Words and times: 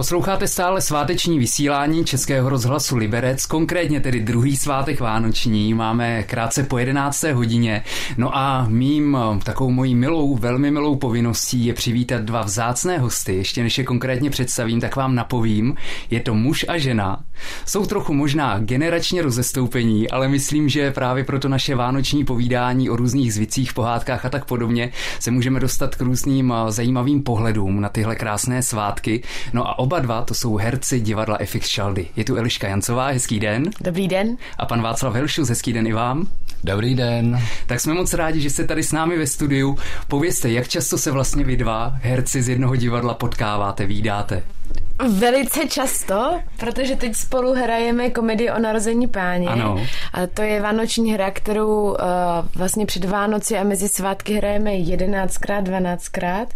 Posloucháte 0.00 0.48
stále 0.48 0.80
sváteční 0.80 1.38
vysílání 1.38 2.04
Českého 2.04 2.48
rozhlasu 2.48 2.96
Liberec, 2.96 3.46
konkrétně 3.46 4.00
tedy 4.00 4.20
druhý 4.20 4.56
svátek 4.56 5.00
Vánoční. 5.00 5.74
Máme 5.74 6.22
krátce 6.22 6.62
po 6.62 6.78
11. 6.78 7.22
hodině. 7.22 7.82
No 8.16 8.36
a 8.36 8.66
mým 8.68 9.18
takovou 9.44 9.70
mojí 9.70 9.94
milou, 9.94 10.36
velmi 10.36 10.70
milou 10.70 10.96
povinností 10.96 11.66
je 11.66 11.74
přivítat 11.74 12.22
dva 12.22 12.42
vzácné 12.42 12.98
hosty. 12.98 13.36
Ještě 13.36 13.62
než 13.62 13.78
je 13.78 13.84
konkrétně 13.84 14.30
představím, 14.30 14.80
tak 14.80 14.96
vám 14.96 15.14
napovím. 15.14 15.74
Je 16.10 16.20
to 16.20 16.34
muž 16.34 16.64
a 16.68 16.78
žena. 16.78 17.24
Jsou 17.66 17.86
trochu 17.86 18.14
možná 18.14 18.58
generačně 18.58 19.22
rozestoupení, 19.22 20.10
ale 20.10 20.28
myslím, 20.28 20.68
že 20.68 20.90
právě 20.90 21.24
proto 21.24 21.48
naše 21.48 21.74
vánoční 21.74 22.24
povídání 22.24 22.90
o 22.90 22.96
různých 22.96 23.34
zvicích, 23.34 23.72
pohádkách 23.72 24.24
a 24.24 24.28
tak 24.28 24.44
podobně 24.44 24.90
se 25.18 25.30
můžeme 25.30 25.60
dostat 25.60 25.94
k 25.94 26.00
různým 26.00 26.54
zajímavým 26.68 27.22
pohledům 27.22 27.80
na 27.80 27.88
tyhle 27.88 28.16
krásné 28.16 28.62
svátky. 28.62 29.22
No 29.52 29.68
a 29.68 29.78
Oba 29.90 30.00
dva 30.00 30.22
to 30.22 30.34
jsou 30.34 30.56
herci 30.56 31.00
divadla 31.00 31.38
FX 31.44 31.68
Šaldy. 31.68 32.08
Je 32.16 32.24
tu 32.24 32.36
Eliška 32.36 32.68
Jancová, 32.68 33.06
hezký 33.06 33.40
den. 33.40 33.70
Dobrý 33.80 34.08
den. 34.08 34.36
A 34.58 34.66
pan 34.66 34.82
Václav 34.82 35.14
Helšus, 35.14 35.48
hezký 35.48 35.72
den 35.72 35.86
i 35.86 35.92
vám. 35.92 36.28
Dobrý 36.64 36.94
den. 36.94 37.42
Tak 37.66 37.80
jsme 37.80 37.94
moc 37.94 38.14
rádi, 38.14 38.40
že 38.40 38.50
jste 38.50 38.64
tady 38.64 38.82
s 38.82 38.92
námi 38.92 39.18
ve 39.18 39.26
studiu. 39.26 39.78
Povězte, 40.08 40.50
jak 40.50 40.68
často 40.68 40.98
se 40.98 41.10
vlastně 41.10 41.44
vy 41.44 41.56
dva, 41.56 41.92
herci 42.02 42.42
z 42.42 42.48
jednoho 42.48 42.76
divadla, 42.76 43.14
potkáváte, 43.14 43.86
výdáte? 43.86 44.42
Velice 45.08 45.68
často, 45.68 46.40
protože 46.56 46.96
teď 46.96 47.14
spolu 47.14 47.54
hrajeme 47.54 48.10
komedii 48.10 48.50
o 48.50 48.58
narození 48.58 49.06
páně. 49.06 49.48
Ano. 49.48 49.86
A 50.12 50.26
to 50.26 50.42
je 50.42 50.62
vánoční 50.62 51.12
hra, 51.12 51.30
kterou 51.30 51.90
uh, 51.90 51.96
vlastně 52.54 52.86
před 52.86 53.04
Vánoci 53.04 53.58
a 53.58 53.64
mezi 53.64 53.88
svátky 53.88 54.34
hrajeme 54.34 54.70
11krát, 54.70 55.62
12krát. 55.62 56.46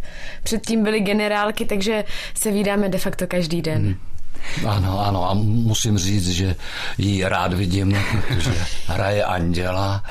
Předtím 0.42 0.82
byly 0.82 1.00
generálky, 1.00 1.64
takže 1.64 2.04
se 2.34 2.50
vydáme 2.50 2.88
de 2.88 2.98
facto 2.98 3.26
každý 3.26 3.62
den. 3.62 3.82
Hmm. 3.82 4.68
Ano, 4.68 5.00
ano, 5.06 5.30
a 5.30 5.34
musím 5.44 5.98
říct, 5.98 6.28
že 6.30 6.56
ji 6.98 7.24
rád 7.24 7.52
vidím, 7.52 7.98
protože 8.28 8.64
hraje 8.86 9.24
anděla 9.24 10.02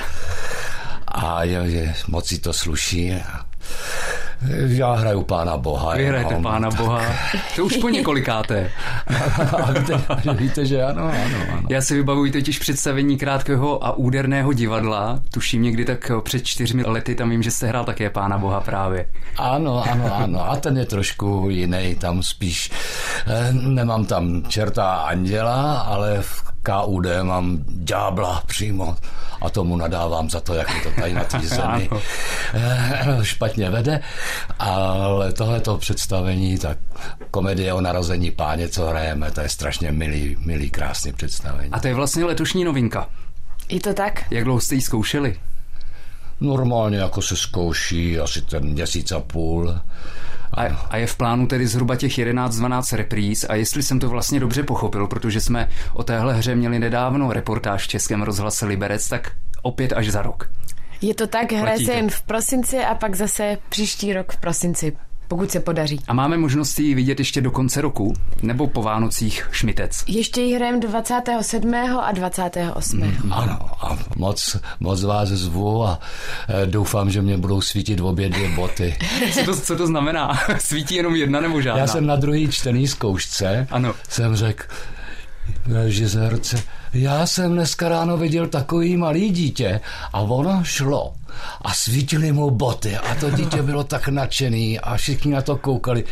a 1.08 1.44
je, 1.44 1.60
je, 1.66 1.96
moc 2.08 2.28
si 2.28 2.40
to 2.40 2.54
sluší. 2.54 3.14
Já 4.68 4.94
hraju 4.94 5.24
pána 5.24 5.58
boha. 5.58 5.96
Vy 5.96 6.06
hrajete 6.06 6.36
pána 6.42 6.70
tak... 6.70 6.80
boha. 6.80 7.02
To 7.56 7.66
už 7.66 7.78
po 7.78 7.90
několikáté. 7.90 8.72
a 9.64 9.72
víte, 9.72 10.04
víte, 10.34 10.66
že 10.66 10.84
ano, 10.84 11.04
ano, 11.04 11.38
ano. 11.52 11.68
Já 11.70 11.82
si 11.82 11.96
vybavuji 11.96 12.32
totiž 12.32 12.60
představení 12.60 13.18
krátkého 13.18 13.86
a 13.86 13.92
úderného 13.92 14.54
divadla. 14.54 15.20
Tuším 15.34 15.62
někdy 15.62 15.86
tak 15.86 16.12
před 16.24 16.46
čtyřmi 16.46 16.84
lety, 16.86 17.16
tam 17.16 17.30
vím, 17.30 17.44
že 17.44 17.52
jste 17.52 17.68
hrál 17.68 17.86
také 17.86 18.10
pána 18.10 18.38
boha 18.38 18.62
právě. 18.62 19.06
Ano, 19.38 19.84
ano, 19.92 20.16
ano. 20.16 20.52
A 20.52 20.56
ten 20.56 20.78
je 20.78 20.86
trošku 20.86 21.48
jiný, 21.50 21.96
tam 21.96 22.24
spíš 22.24 22.72
eh, 23.28 23.54
nemám 23.54 24.06
tam 24.06 24.44
čerta 24.48 24.94
anděla, 24.94 25.80
ale 25.80 26.22
v 26.22 26.53
KUD 26.64 27.06
mám 27.24 27.64
ďábla 27.68 28.44
přímo 28.46 28.98
a 29.42 29.50
tomu 29.50 29.78
nadávám 29.78 30.30
za 30.30 30.40
to, 30.40 30.54
jak 30.54 30.74
mi 30.74 30.82
to 30.82 31.02
tady 31.02 31.14
na 31.14 31.24
té 31.24 31.40
zemi 31.44 31.90
eh, 32.54 33.20
špatně 33.22 33.70
vede, 33.70 34.00
ale 34.60 35.34
tohleto 35.34 35.78
představení, 35.78 36.58
tak 36.58 36.78
komedie 37.32 37.74
o 37.74 37.82
narození 37.82 38.32
páně, 38.32 38.70
co 38.70 38.86
hrajeme, 38.86 39.32
to 39.32 39.42
je 39.42 39.50
strašně 39.50 39.92
milý, 39.92 40.38
milý, 40.40 40.70
krásný 40.70 41.14
představení. 41.14 41.70
A 41.72 41.80
to 41.80 41.88
je 41.88 41.94
vlastně 41.94 42.26
letošní 42.26 42.64
novinka. 42.64 43.08
Je 43.70 43.80
to 43.80 43.94
tak? 43.94 44.24
Jak 44.32 44.44
dlouho 44.44 44.60
jste 44.60 44.76
ji 44.76 44.82
zkoušeli? 44.82 45.40
Normálně 46.42 46.98
jako 46.98 47.22
se 47.22 47.36
zkouší 47.36 48.20
asi 48.20 48.42
ten 48.42 48.66
měsíc 48.66 49.12
a 49.12 49.20
půl. 49.20 49.76
A, 50.54 50.88
a 50.90 50.98
je 50.98 51.08
v 51.08 51.16
plánu 51.16 51.48
tedy 51.48 51.68
zhruba 51.68 51.96
těch 51.96 52.12
11-12 52.12 52.98
repríz? 52.98 53.46
A 53.50 53.56
jestli 53.56 53.84
jsem 53.84 54.00
to 54.00 54.10
vlastně 54.10 54.40
dobře 54.40 54.64
pochopil, 54.64 55.08
protože 55.08 55.42
jsme 55.42 55.70
o 55.94 56.04
téhle 56.04 56.34
hře 56.34 56.56
měli 56.56 56.80
nedávno 56.80 57.34
reportáž 57.34 57.84
v 57.84 57.88
Českém 57.88 58.22
rozhlase 58.22 58.66
Liberec, 58.66 59.10
tak 59.10 59.32
opět 59.62 59.94
až 59.94 60.10
za 60.10 60.22
rok. 60.22 60.50
Je 61.02 61.14
to 61.14 61.28
tak, 61.28 61.52
hraje 61.52 61.86
se 61.86 61.94
jen 61.94 62.10
v 62.10 62.22
prosinci 62.22 62.80
a 62.80 62.96
pak 62.96 63.16
zase 63.16 63.58
příští 63.70 64.14
rok 64.14 64.32
v 64.32 64.38
prosinci 64.38 64.98
pokud 65.34 65.52
se 65.52 65.60
podaří. 65.60 66.00
A 66.08 66.14
máme 66.14 66.38
možnost 66.38 66.80
ji 66.80 66.96
vidět 66.96 67.20
ještě 67.20 67.42
do 67.42 67.52
konce 67.52 67.82
roku, 67.82 68.14
nebo 68.42 68.68
po 68.68 68.82
Vánocích 68.82 69.50
šmitec? 69.52 70.04
Ještě 70.08 70.42
ji 70.42 70.56
hrajeme 70.56 70.80
27. 70.80 71.74
a 71.76 72.12
28. 72.12 73.00
Mm, 73.00 73.34
ano, 73.34 73.60
a 73.82 73.98
moc, 74.16 74.58
moc 74.80 75.04
vás 75.04 75.30
zvu 75.30 75.84
a 75.84 76.00
e, 76.64 76.66
doufám, 76.66 77.12
že 77.12 77.22
mě 77.22 77.38
budou 77.38 77.62
svítit 77.62 78.00
obě 78.00 78.30
dvě 78.30 78.50
boty. 78.50 78.96
co, 79.34 79.46
to, 79.46 79.56
co 79.56 79.76
to 79.76 79.88
znamená? 79.88 80.40
Svítí 80.60 80.96
jenom 80.96 81.16
jedna 81.16 81.42
nebo 81.42 81.62
žádná? 81.62 81.82
Já 81.82 81.88
jsem 81.88 82.06
na 82.06 82.16
druhý 82.16 82.48
čtený 82.48 82.88
zkoušce, 82.88 83.68
ano. 83.72 83.94
jsem 84.10 84.36
řekl, 84.36 84.64
režisérce, 85.66 86.64
já 86.94 87.26
jsem 87.26 87.54
dneska 87.54 87.90
ráno 87.90 88.18
viděl 88.18 88.48
takový 88.48 88.98
malý 88.98 89.30
dítě 89.30 89.82
a 90.14 90.22
ono 90.22 90.64
šlo 90.64 91.14
a 91.62 91.74
svítily 91.74 92.32
mu 92.32 92.50
boty 92.50 92.98
a 92.98 93.16
to 93.16 93.32
dítě 93.32 93.62
bylo 93.62 93.84
tak 93.84 94.08
nadšený 94.08 94.80
a 94.80 94.98
všichni 94.98 95.32
na 95.34 95.42
to 95.42 95.58
koukali. 95.58 96.04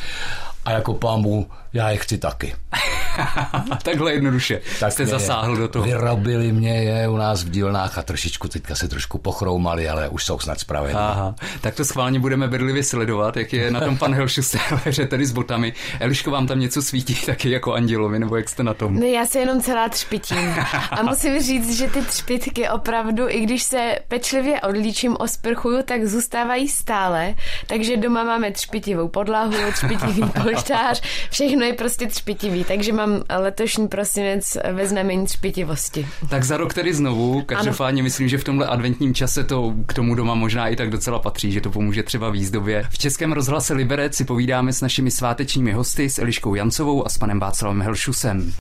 A 0.65 0.71
jako 0.71 0.93
pámu 0.93 1.47
já 1.73 1.89
je 1.89 1.97
chci 1.97 2.17
taky. 2.17 2.55
Takhle 3.83 4.13
jednoduše 4.13 4.61
tak 4.79 4.91
jste 4.91 5.05
zasáhl 5.05 5.55
do 5.55 5.67
toho. 5.67 5.85
Vyrobili 5.85 6.51
mě 6.51 6.83
je 6.83 7.07
u 7.07 7.17
nás 7.17 7.43
v 7.43 7.49
dílnách 7.49 7.97
a 7.97 8.01
trošičku 8.01 8.47
teďka 8.47 8.75
se 8.75 8.87
trošku 8.87 9.17
pochroumali, 9.17 9.89
ale 9.89 10.09
už 10.09 10.25
jsou 10.25 10.39
snad 10.39 10.59
spravedliví. 10.59 10.99
Aha, 10.99 11.35
tak 11.61 11.75
to 11.75 11.85
schválně 11.85 12.19
budeme 12.19 12.47
bedlivě 12.47 12.83
sledovat, 12.83 13.37
jak 13.37 13.53
je 13.53 13.71
na 13.71 13.79
tom 13.79 13.97
pan 13.97 14.13
Helšu 14.13 14.41
hře 14.85 15.07
tedy 15.07 15.25
s 15.25 15.31
botami. 15.31 15.73
Eliško, 15.99 16.31
vám 16.31 16.47
tam 16.47 16.59
něco 16.59 16.81
svítí 16.81 17.15
taky 17.25 17.51
jako 17.51 17.73
andělovi, 17.73 18.19
nebo 18.19 18.35
jak 18.35 18.49
jste 18.49 18.63
na 18.63 18.73
tom? 18.73 18.95
Ne, 18.99 19.07
já 19.07 19.25
se 19.25 19.39
jenom 19.39 19.61
celá 19.61 19.89
třpitím. 19.89 20.55
A 20.91 21.03
musím 21.03 21.41
říct, 21.41 21.77
že 21.77 21.87
ty 21.87 22.01
třpitky 22.01 22.69
opravdu, 22.69 23.29
i 23.29 23.41
když 23.41 23.63
se 23.63 23.95
pečlivě 24.07 24.61
odlíčím, 24.61 25.15
osprchuju, 25.19 25.83
tak 25.83 26.05
zůstávají 26.05 26.67
stále. 26.67 27.35
Takže 27.67 27.97
doma 27.97 28.23
máme 28.23 28.51
třpitivou 28.51 29.07
podlahu, 29.07 29.53
třpitivý 29.73 30.21
polštář, 30.43 31.01
všechno 31.29 31.60
všechno 31.61 31.73
je 31.73 31.77
prostě 31.77 32.07
třpitivý, 32.07 32.63
takže 32.63 32.93
mám 32.93 33.23
letošní 33.39 33.87
prosinec 33.87 34.57
ve 34.71 34.87
znamení 34.87 35.25
třpitivosti. 35.25 36.07
Tak 36.29 36.43
za 36.43 36.57
rok 36.57 36.73
tedy 36.73 36.93
znovu, 36.93 37.41
každopádně 37.41 38.03
myslím, 38.03 38.27
že 38.27 38.37
v 38.37 38.43
tomhle 38.43 38.67
adventním 38.67 39.13
čase 39.13 39.43
to 39.43 39.73
k 39.85 39.93
tomu 39.93 40.15
doma 40.15 40.35
možná 40.35 40.67
i 40.67 40.75
tak 40.75 40.89
docela 40.89 41.19
patří, 41.19 41.51
že 41.51 41.61
to 41.61 41.69
pomůže 41.69 42.03
třeba 42.03 42.29
výzdobě. 42.29 42.83
V 42.89 42.97
Českém 42.97 43.31
rozhlase 43.31 43.73
Liberec 43.73 44.15
si 44.15 44.25
povídáme 44.25 44.73
s 44.73 44.81
našimi 44.81 45.11
svátečními 45.11 45.71
hosty, 45.71 46.09
s 46.09 46.19
Eliškou 46.19 46.55
Jancovou 46.55 47.05
a 47.05 47.09
s 47.09 47.17
panem 47.17 47.39
Václavem 47.39 47.81
Helšusem. 47.81 48.53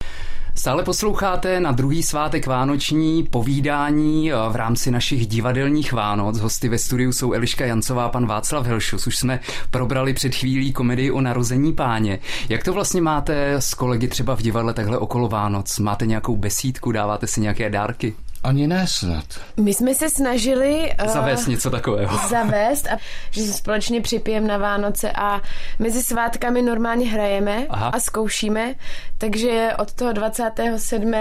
Stále 0.55 0.83
posloucháte 0.83 1.61
na 1.61 1.73
druhý 1.73 2.03
svátek 2.03 2.47
Vánoční 2.47 3.23
povídání 3.23 4.33
eh, 4.33 4.35
v 4.51 4.57
rámci 4.57 4.91
našich 4.91 5.27
divadelních 5.27 5.93
Vánoc. 5.93 6.39
Hosty 6.39 6.69
ve 6.69 6.79
studiu 6.79 7.13
jsou 7.13 7.33
Eliška 7.33 7.67
Jancová 7.67 8.05
a 8.05 8.09
pan 8.09 8.27
Václav 8.27 8.67
Helšus. 8.67 9.07
Už 9.07 9.17
jsme 9.17 9.41
probrali 9.71 10.15
před 10.15 10.35
chvílí 10.35 10.73
komedii 10.73 11.11
o 11.11 11.21
narození 11.21 11.73
páně. 11.73 12.19
Jak 12.49 12.65
to 12.65 12.73
vlastně 12.73 13.01
máte 13.01 13.55
s 13.55 13.75
kolegy 13.75 14.09
třeba 14.09 14.37
v 14.37 14.43
divadle 14.43 14.75
takhle 14.75 14.99
okolo 14.99 15.29
Vánoc? 15.29 15.79
Máte 15.79 16.07
nějakou 16.07 16.37
besídku, 16.37 16.93
dáváte 16.93 17.27
si 17.27 17.41
nějaké 17.41 17.71
dárky? 17.71 18.15
Ani 18.43 18.67
ne 18.67 18.87
snad. 18.87 19.25
My 19.57 19.75
jsme 19.75 19.95
se 19.95 20.11
snažili... 20.11 20.93
Uh, 21.05 21.13
zavést 21.13 21.47
něco 21.47 21.71
takového. 21.71 22.19
Zavést, 22.29 22.87
a 22.87 22.99
že 23.31 23.43
se 23.43 23.53
společně 23.53 24.01
připijeme 24.01 24.49
na 24.49 24.59
Vánoce 24.59 25.13
a 25.13 25.41
mezi 25.79 26.03
svátkami 26.03 26.63
normálně 26.63 27.11
hrajeme 27.11 27.67
Aha. 27.69 27.89
a 27.89 28.01
zkoušíme, 28.01 28.75
takže 29.19 29.71
od 29.79 29.93
toho 29.93 30.13
27. 30.13 31.13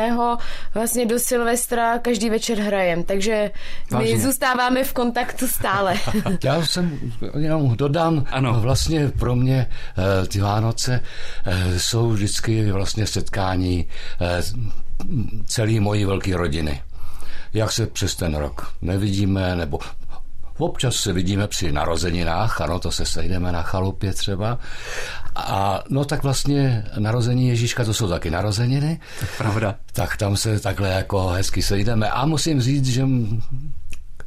vlastně 0.74 1.06
do 1.06 1.20
Silvestra 1.20 2.00
každý 2.00 2.30
večer 2.30 2.60
hrajeme, 2.60 3.04
takže 3.04 3.52
Vážně. 3.92 4.16
my 4.16 4.22
zůstáváme 4.22 4.84
v 4.84 4.94
kontaktu 4.94 5.48
stále. 5.48 5.96
Já 6.44 6.66
jsem 6.66 7.00
jenom 7.38 7.76
dodám, 7.76 8.26
ano. 8.30 8.62
vlastně 8.62 9.08
pro 9.08 9.36
mě 9.36 9.70
uh, 9.98 10.28
ty 10.28 10.40
Vánoce 10.40 11.02
uh, 11.48 11.78
jsou 11.78 12.10
vždycky 12.10 12.72
vlastně 12.72 13.08
setkání 13.08 13.88
celé 15.46 15.80
mojí 15.80 16.06
velké 16.06 16.38
rodiny 16.38 16.82
jak 17.54 17.72
se 17.72 17.88
přes 17.88 18.16
ten 18.16 18.36
rok 18.36 18.74
nevidíme, 18.82 19.56
nebo 19.56 19.80
Občas 20.60 20.96
se 20.96 21.14
vidíme 21.14 21.48
při 21.48 21.72
narozeninách, 21.72 22.62
ano, 22.62 22.80
to 22.80 22.92
se 22.92 23.06
sejdeme 23.06 23.52
na 23.52 23.62
chalupě 23.62 24.14
třeba. 24.14 24.60
A 25.36 25.84
no 25.90 26.06
tak 26.06 26.24
vlastně 26.24 26.86
narození 26.98 27.48
Ježíška, 27.48 27.86
to 27.86 27.94
jsou 27.94 28.10
taky 28.10 28.32
narozeniny. 28.32 29.00
Tak 29.20 29.38
pravda. 29.38 29.76
Tak 29.94 30.18
tam 30.18 30.38
se 30.38 30.60
takhle 30.60 30.90
jako 30.90 31.28
hezky 31.28 31.62
sejdeme. 31.62 32.10
A 32.10 32.26
musím 32.26 32.62
říct, 32.62 32.86
že 32.86 33.06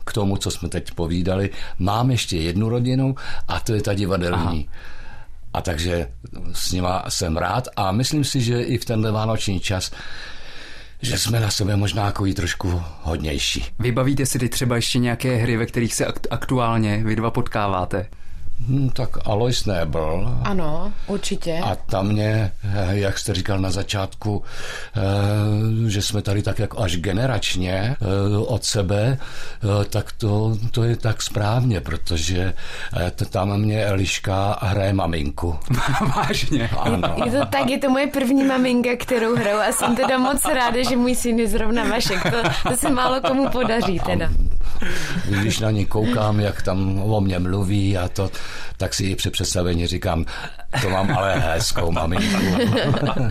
k 0.05 0.13
tomu, 0.13 0.37
co 0.37 0.51
jsme 0.51 0.69
teď 0.69 0.91
povídali, 0.91 1.51
mám 1.79 2.11
ještě 2.11 2.37
jednu 2.37 2.69
rodinu 2.69 3.15
a 3.49 3.61
to 3.61 3.75
je 3.75 3.83
ta 3.83 3.95
divadelní. 3.95 4.69
Aha. 4.73 4.83
A 5.55 5.63
takže 5.63 6.09
s 6.53 6.73
nima 6.73 7.05
jsem 7.09 7.37
rád 7.37 7.69
a 7.77 7.93
myslím 7.93 8.25
si, 8.25 8.41
že 8.41 8.63
i 8.63 8.79
v 8.79 8.85
tenhle 8.85 9.13
vánoční 9.13 9.61
čas 9.61 9.91
že 11.03 11.19
jsme 11.19 11.41
na 11.41 11.51
sebe 11.51 11.77
možná 11.77 12.07
jako 12.07 12.27
trošku 12.35 12.83
hodnější. 13.03 13.67
Vybavíte 13.79 14.27
si 14.27 14.39
ty 14.39 14.49
třeba 14.49 14.77
ještě 14.77 14.99
nějaké 14.99 15.37
hry, 15.37 15.57
ve 15.57 15.67
kterých 15.67 15.95
se 15.95 16.07
aktuálně 16.31 17.03
vy 17.05 17.17
dva 17.17 17.31
potkáváte? 17.31 18.07
Hmm, 18.69 18.91
tak 18.91 19.19
Alois 19.25 19.67
Nebel. 19.67 20.39
Ano, 20.45 20.93
určitě. 21.07 21.61
A 21.65 21.77
tam 21.77 22.07
mě, 22.07 22.53
eh, 22.65 22.89
jak 22.91 23.19
jste 23.19 23.35
říkal 23.35 23.59
na 23.59 23.71
začátku, 23.71 24.43
eh, 24.97 25.91
že 25.91 26.03
jsme 26.03 26.23
tady 26.23 26.43
tak 26.43 26.59
jako 26.59 26.81
až 26.81 26.97
generačně 26.97 27.73
eh, 27.73 28.37
od 28.37 28.65
sebe, 28.65 29.19
tak 29.91 30.13
to, 30.13 30.57
to 30.71 30.85
je 30.85 30.97
tak 30.97 31.23
správně, 31.23 31.81
protože 31.81 32.55
tam 33.31 33.61
mě 33.61 33.85
Eliška 33.85 34.59
hraje 34.63 34.93
maminku. 34.93 35.59
Vážně? 36.17 36.71
Ano. 36.79 37.15
Je 37.25 37.33
to 37.33 37.47
tak, 37.47 37.71
je 37.71 37.79
to 37.79 37.91
moje 37.91 38.07
první 38.07 38.45
maminka, 38.45 38.91
kterou 38.99 39.37
hraju 39.37 39.59
a 39.69 39.73
jsem 39.73 39.97
teda 39.97 40.19
moc 40.19 40.45
ráda, 40.45 40.83
že 40.89 40.97
můj 40.97 41.15
syn 41.15 41.39
je 41.39 41.49
zrovna 41.49 41.85
Vašek. 41.85 42.23
To, 42.23 42.69
to 42.71 42.77
se 42.77 42.91
málo 42.91 43.21
komu 43.21 43.49
podaří 43.49 44.01
teda. 44.07 44.29
Když 45.25 45.61
na 45.61 45.71
ní 45.71 45.87
koukám, 45.87 46.41
jak 46.41 46.63
tam 46.63 47.03
o 47.03 47.21
mě 47.21 47.39
mluví 47.39 47.99
a 47.99 48.09
to, 48.09 48.31
tak 48.77 48.95
si 48.95 49.05
i 49.05 49.17
při 49.17 49.31
představení 49.31 49.87
říkám, 49.87 50.25
to 50.83 50.91
mám 50.91 51.17
ale 51.17 51.39
hezkou 51.39 51.93
maminku. 51.93 52.37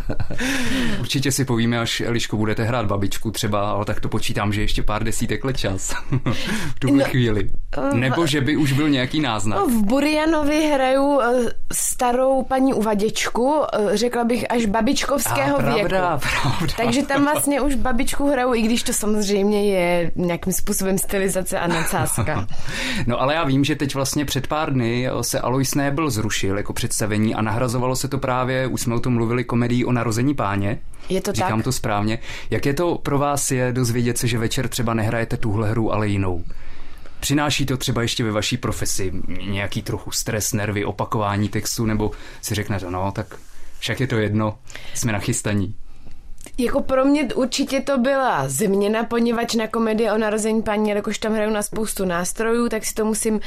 Určitě 1.00 1.32
si 1.32 1.46
povíme, 1.46 1.80
až 1.80 2.02
Eliško 2.02 2.38
budete 2.38 2.64
hrát 2.64 2.86
babičku 2.86 3.32
třeba, 3.32 3.72
ale 3.72 3.86
tak 3.86 4.00
to 4.00 4.10
počítám, 4.10 4.54
že 4.54 4.62
ještě 4.62 4.84
pár 4.84 5.04
desítek 5.04 5.44
let 5.44 5.58
čas 5.58 5.94
v 6.76 6.80
tuhle 6.80 7.04
no, 7.04 7.10
chvíli. 7.10 7.50
Eh, 7.78 7.96
Nebo 7.96 8.26
že 8.26 8.42
by 8.42 8.58
už 8.58 8.72
byl 8.72 8.90
nějaký 8.90 9.20
náznak. 9.20 9.60
No, 9.60 9.68
v 9.68 9.86
Burianovi 9.86 10.70
hraju 10.74 11.20
eh, 11.22 11.52
starou 11.74 12.44
paní 12.44 12.74
uvaděčku, 12.74 13.62
eh, 13.74 13.98
řekla 13.98 14.24
bych 14.24 14.52
až 14.52 14.66
babičkovského 14.66 15.58
A, 15.58 15.62
pravda, 15.62 15.76
věku. 15.76 15.90
Pravda. 15.90 16.74
Takže 16.78 17.04
tam 17.04 17.24
vlastně 17.24 17.62
už 17.62 17.76
babičku 17.76 18.32
hraju, 18.32 18.54
i 18.54 18.62
když 18.62 18.84
to 18.84 18.94
samozřejmě 18.94 19.72
je 19.72 20.12
nějakým 20.16 20.54
způsobem 20.54 20.98
stylizace 20.98 21.60
a 21.60 21.68
nadsázka. 21.68 22.48
no 23.08 23.22
ale 23.22 23.34
já 23.34 23.44
vím, 23.44 23.64
že 23.64 23.76
teď 23.76 23.96
vlastně 23.96 24.26
před 24.26 24.48
pár 24.48 24.74
dny 24.74 25.01
se 25.22 25.40
Alois 25.40 25.76
Nebel 25.76 26.10
zrušil 26.10 26.58
jako 26.58 26.74
představení 26.74 27.36
a 27.36 27.42
nahrazovalo 27.42 27.96
se 27.96 28.08
to 28.08 28.18
právě, 28.18 28.68
už 28.68 28.82
jsme 28.82 28.96
o 28.96 29.00
tom 29.00 29.14
mluvili, 29.14 29.44
komedii 29.44 29.86
o 29.86 29.92
narození 29.92 30.34
páně. 30.36 30.80
Je 31.10 31.22
to 31.22 31.32
Říkám 31.32 31.60
tak? 31.60 31.64
to 31.64 31.72
správně. 31.72 32.20
Jak 32.50 32.66
je 32.66 32.74
to 32.74 32.98
pro 32.98 33.18
vás 33.18 33.52
je 33.52 33.72
dozvědět 33.72 34.18
se, 34.18 34.28
že 34.28 34.38
večer 34.38 34.68
třeba 34.68 34.94
nehrajete 34.94 35.38
tuhle 35.38 35.70
hru, 35.70 35.94
ale 35.94 36.08
jinou? 36.08 36.44
Přináší 37.20 37.66
to 37.66 37.78
třeba 37.78 38.02
ještě 38.02 38.24
ve 38.24 38.32
vaší 38.32 38.58
profesi 38.58 39.12
nějaký 39.50 39.82
trochu 39.82 40.12
stres, 40.12 40.54
nervy, 40.54 40.86
opakování 40.86 41.50
textu, 41.50 41.86
nebo 41.86 42.12
si 42.42 42.56
řeknete, 42.56 42.92
no 42.92 43.12
tak 43.12 43.36
však 43.80 44.00
je 44.00 44.08
to 44.08 44.16
jedno, 44.16 44.58
jsme 44.94 45.12
nachystaní. 45.12 45.76
Jako 46.58 46.82
pro 46.82 47.06
mě 47.06 47.24
určitě 47.36 47.82
to 47.82 47.98
byla 47.98 48.50
změna, 48.50 49.04
poněvadž 49.04 49.56
na 49.56 49.68
komedii 49.68 50.12
o 50.12 50.18
narození 50.18 50.62
paní, 50.62 50.90
jakož 50.90 51.18
tam 51.18 51.34
hraju 51.34 51.52
na 51.52 51.62
spoustu 51.62 52.06
nástrojů, 52.06 52.70
tak 52.70 52.86
si 52.86 52.94
to 52.94 53.06
musím 53.06 53.34
uh, 53.34 53.42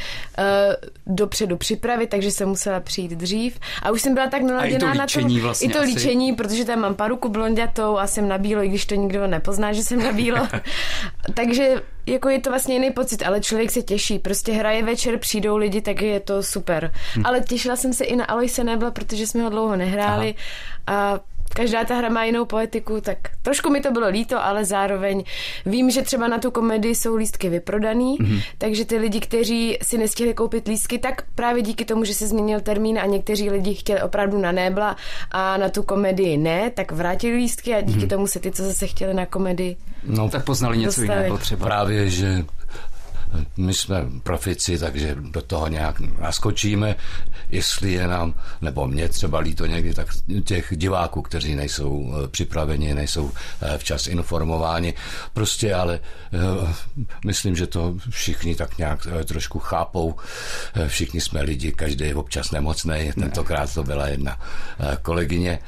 dopředu 1.06 1.56
připravit, 1.56 2.10
takže 2.10 2.30
jsem 2.30 2.48
musela 2.48 2.80
přijít 2.80 3.10
dřív. 3.10 3.58
A 3.82 3.90
už 3.90 4.02
jsem 4.02 4.14
byla 4.14 4.26
tak 4.26 4.42
naladěná 4.42 4.94
na 4.94 5.06
to. 5.06 5.20
Vlastně 5.40 5.68
I 5.68 5.72
to 5.72 5.78
asi. 5.78 5.88
líčení, 5.88 6.32
protože 6.32 6.64
tam 6.64 6.80
mám 6.80 6.94
paruku 6.94 7.28
blondětou 7.28 7.98
a 7.98 8.06
jsem 8.06 8.28
na 8.28 8.38
bílo, 8.38 8.64
i 8.64 8.68
když 8.68 8.86
to 8.86 8.94
nikdo 8.94 9.26
nepozná, 9.26 9.72
že 9.72 9.82
jsem 9.82 10.02
na 10.02 10.12
bílo. 10.12 10.48
takže 11.34 11.82
jako 12.06 12.28
je 12.28 12.40
to 12.40 12.50
vlastně 12.50 12.74
jiný 12.74 12.90
pocit, 12.90 13.22
ale 13.22 13.40
člověk 13.40 13.70
se 13.70 13.82
těší. 13.82 14.18
Prostě 14.18 14.52
hraje 14.52 14.82
večer, 14.82 15.18
přijdou 15.18 15.56
lidi, 15.56 15.80
tak 15.80 16.02
je 16.02 16.20
to 16.20 16.42
super. 16.42 16.92
Hm. 17.16 17.22
Ale 17.24 17.40
těšila 17.40 17.76
jsem 17.76 17.92
se 17.92 18.04
i 18.04 18.16
na 18.16 18.24
Aloise 18.24 18.64
Nebla, 18.64 18.90
protože 18.90 19.26
jsme 19.26 19.42
ho 19.42 19.50
dlouho 19.50 19.76
nehráli 19.76 20.34
Aha. 20.86 21.14
a 21.14 21.33
každá 21.54 21.84
ta 21.84 21.94
hra 21.94 22.08
má 22.08 22.24
jinou 22.24 22.44
poetiku, 22.44 23.00
tak 23.00 23.18
trošku 23.42 23.70
mi 23.70 23.80
to 23.80 23.90
bylo 23.90 24.08
líto, 24.08 24.44
ale 24.44 24.64
zároveň 24.64 25.24
vím, 25.66 25.90
že 25.90 26.02
třeba 26.02 26.28
na 26.28 26.38
tu 26.38 26.50
komedii 26.50 26.94
jsou 26.94 27.16
lístky 27.16 27.48
vyprodaný, 27.48 28.18
mm-hmm. 28.18 28.42
takže 28.58 28.84
ty 28.84 28.96
lidi, 28.98 29.20
kteří 29.20 29.78
si 29.82 29.98
nestihli 29.98 30.34
koupit 30.34 30.68
lístky, 30.68 30.98
tak 30.98 31.22
právě 31.34 31.62
díky 31.62 31.84
tomu, 31.84 32.04
že 32.04 32.14
se 32.14 32.26
změnil 32.26 32.60
termín 32.60 32.98
a 32.98 33.06
někteří 33.06 33.50
lidi 33.50 33.74
chtěli 33.74 34.02
opravdu 34.02 34.38
na 34.38 34.52
Nébla 34.52 34.96
a 35.30 35.56
na 35.56 35.68
tu 35.68 35.82
komedii 35.82 36.36
ne, 36.36 36.70
tak 36.70 36.92
vrátili 36.92 37.36
lístky 37.36 37.74
a 37.74 37.80
díky 37.80 38.00
mm-hmm. 38.00 38.08
tomu 38.08 38.26
se 38.26 38.40
ty, 38.40 38.50
co 38.52 38.62
zase 38.62 38.86
chtěli 38.86 39.14
na 39.14 39.26
komedii 39.26 39.76
No 40.06 40.28
tak 40.28 40.44
poznali 40.44 40.78
něco 40.78 41.00
dostavit. 41.00 41.22
jiného 41.22 41.38
třeba. 41.38 41.66
Právě, 41.66 42.10
že 42.10 42.44
my 43.56 43.74
jsme 43.74 44.06
profici, 44.22 44.78
takže 44.78 45.16
do 45.20 45.42
toho 45.42 45.68
nějak 45.68 46.00
naskočíme, 46.00 46.96
jestli 47.50 47.92
je 47.92 48.08
nám, 48.08 48.34
nebo 48.60 48.86
mě 48.86 49.08
třeba 49.08 49.38
líto 49.38 49.66
někdy, 49.66 49.94
tak 49.94 50.08
těch 50.44 50.72
diváků, 50.76 51.22
kteří 51.22 51.54
nejsou 51.54 52.14
eh, 52.14 52.28
připraveni, 52.28 52.94
nejsou 52.94 53.32
eh, 53.62 53.78
včas 53.78 54.06
informováni, 54.06 54.94
prostě 55.32 55.74
ale 55.74 56.00
eh, 56.32 56.74
myslím, 57.26 57.56
že 57.56 57.66
to 57.66 57.94
všichni 58.10 58.54
tak 58.54 58.78
nějak 58.78 59.06
trošku 59.24 59.58
chápou. 59.58 60.14
Všichni 60.86 61.20
jsme 61.20 61.42
lidi, 61.42 61.72
každý 61.72 62.04
je 62.04 62.14
občas 62.14 62.50
nemocný, 62.50 63.12
tentokrát 63.20 63.74
to 63.74 63.82
byla 63.82 64.08
jedna 64.08 64.40
kolegyně 65.02 65.58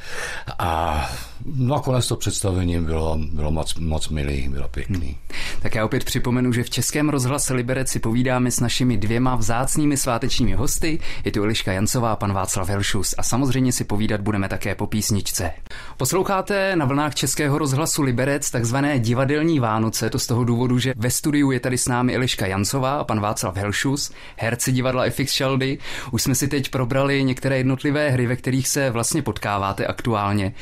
a 0.58 1.10
nakonec 1.54 2.06
to 2.08 2.16
představení 2.16 2.80
bylo, 2.80 3.18
bylo 3.32 3.50
moc, 3.50 3.74
moc 3.74 4.08
milý, 4.08 4.48
bylo 4.48 4.68
pěkný. 4.68 5.06
Hmm. 5.06 5.40
Tak 5.62 5.74
já 5.74 5.84
opět 5.84 6.04
připomenu, 6.04 6.52
že 6.52 6.62
v 6.62 6.70
Českém 6.70 7.08
rozhlase 7.08 7.54
Liberec 7.56 7.88
si 7.88 7.98
povídáme 7.98 8.50
s 8.50 8.60
našimi 8.60 8.96
dvěma 8.96 9.36
vzácnými 9.36 9.96
svátečními 9.96 10.52
hosty. 10.52 10.98
Je 11.24 11.32
tu 11.32 11.42
Eliška 11.42 11.72
Jancová 11.72 12.12
a 12.12 12.16
pan 12.16 12.32
Václav 12.32 12.68
Helšus 12.68 13.14
a 13.18 13.22
samozřejmě 13.22 13.72
si 13.72 13.84
povídat 13.84 14.20
budeme 14.20 14.48
také 14.48 14.74
po 14.74 14.86
písničce. 14.86 15.52
Posloucháte 15.96 16.76
na 16.76 16.84
vlnách 16.84 17.14
Českého 17.14 17.58
rozhlasu 17.58 18.02
Liberec 18.02 18.50
takzvané 18.50 18.98
divadelní 18.98 19.60
Vánoce, 19.60 20.10
to 20.10 20.18
z 20.18 20.26
toho 20.26 20.44
důvodu, 20.44 20.78
že 20.78 20.94
ve 20.96 21.10
studiu 21.10 21.50
je 21.50 21.60
tady 21.60 21.78
s 21.78 21.88
námi 21.88 22.14
Eliška 22.14 22.46
Jancová 22.46 22.98
a 22.98 23.04
pan 23.04 23.20
Václav 23.20 23.56
Helšus, 23.56 24.12
herci 24.36 24.72
divadla 24.72 25.04
FX 25.10 25.32
Sheldy. 25.36 25.78
Už 26.10 26.22
jsme 26.22 26.34
si 26.34 26.48
teď 26.48 26.70
probrali 26.70 27.24
některé 27.24 27.56
jednotlivé 27.56 28.10
hry, 28.10 28.26
ve 28.26 28.36
kterých 28.36 28.68
se 28.68 28.90
vlastně 28.90 29.22
potkáváte 29.22 29.86
aktuálně. 29.86 30.54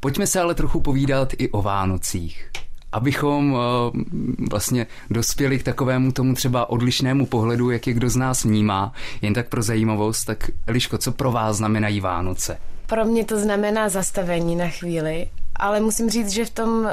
Pojďme 0.00 0.26
se 0.26 0.40
ale 0.40 0.54
trochu 0.54 0.80
povídat 0.80 1.32
i 1.38 1.48
o 1.48 1.62
Vánocích 1.62 2.50
abychom 2.92 3.52
uh, 3.52 3.60
vlastně 4.50 4.86
dospěli 5.10 5.58
k 5.58 5.62
takovému 5.62 6.12
tomu 6.12 6.34
třeba 6.34 6.70
odlišnému 6.70 7.26
pohledu, 7.26 7.70
jak 7.70 7.86
je 7.86 7.92
kdo 7.92 8.10
z 8.10 8.16
nás 8.16 8.44
vnímá. 8.44 8.92
Jen 9.22 9.34
tak 9.34 9.48
pro 9.48 9.62
zajímavost, 9.62 10.24
tak 10.24 10.50
Eliško, 10.66 10.98
co 10.98 11.12
pro 11.12 11.32
vás 11.32 11.56
znamenají 11.56 12.00
Vánoce? 12.00 12.58
Pro 12.86 13.04
mě 13.04 13.24
to 13.24 13.38
znamená 13.38 13.88
zastavení 13.88 14.56
na 14.56 14.68
chvíli, 14.68 15.26
ale 15.56 15.80
musím 15.80 16.10
říct, 16.10 16.30
že 16.30 16.44
v 16.44 16.50
tom 16.50 16.68
uh, 16.68 16.88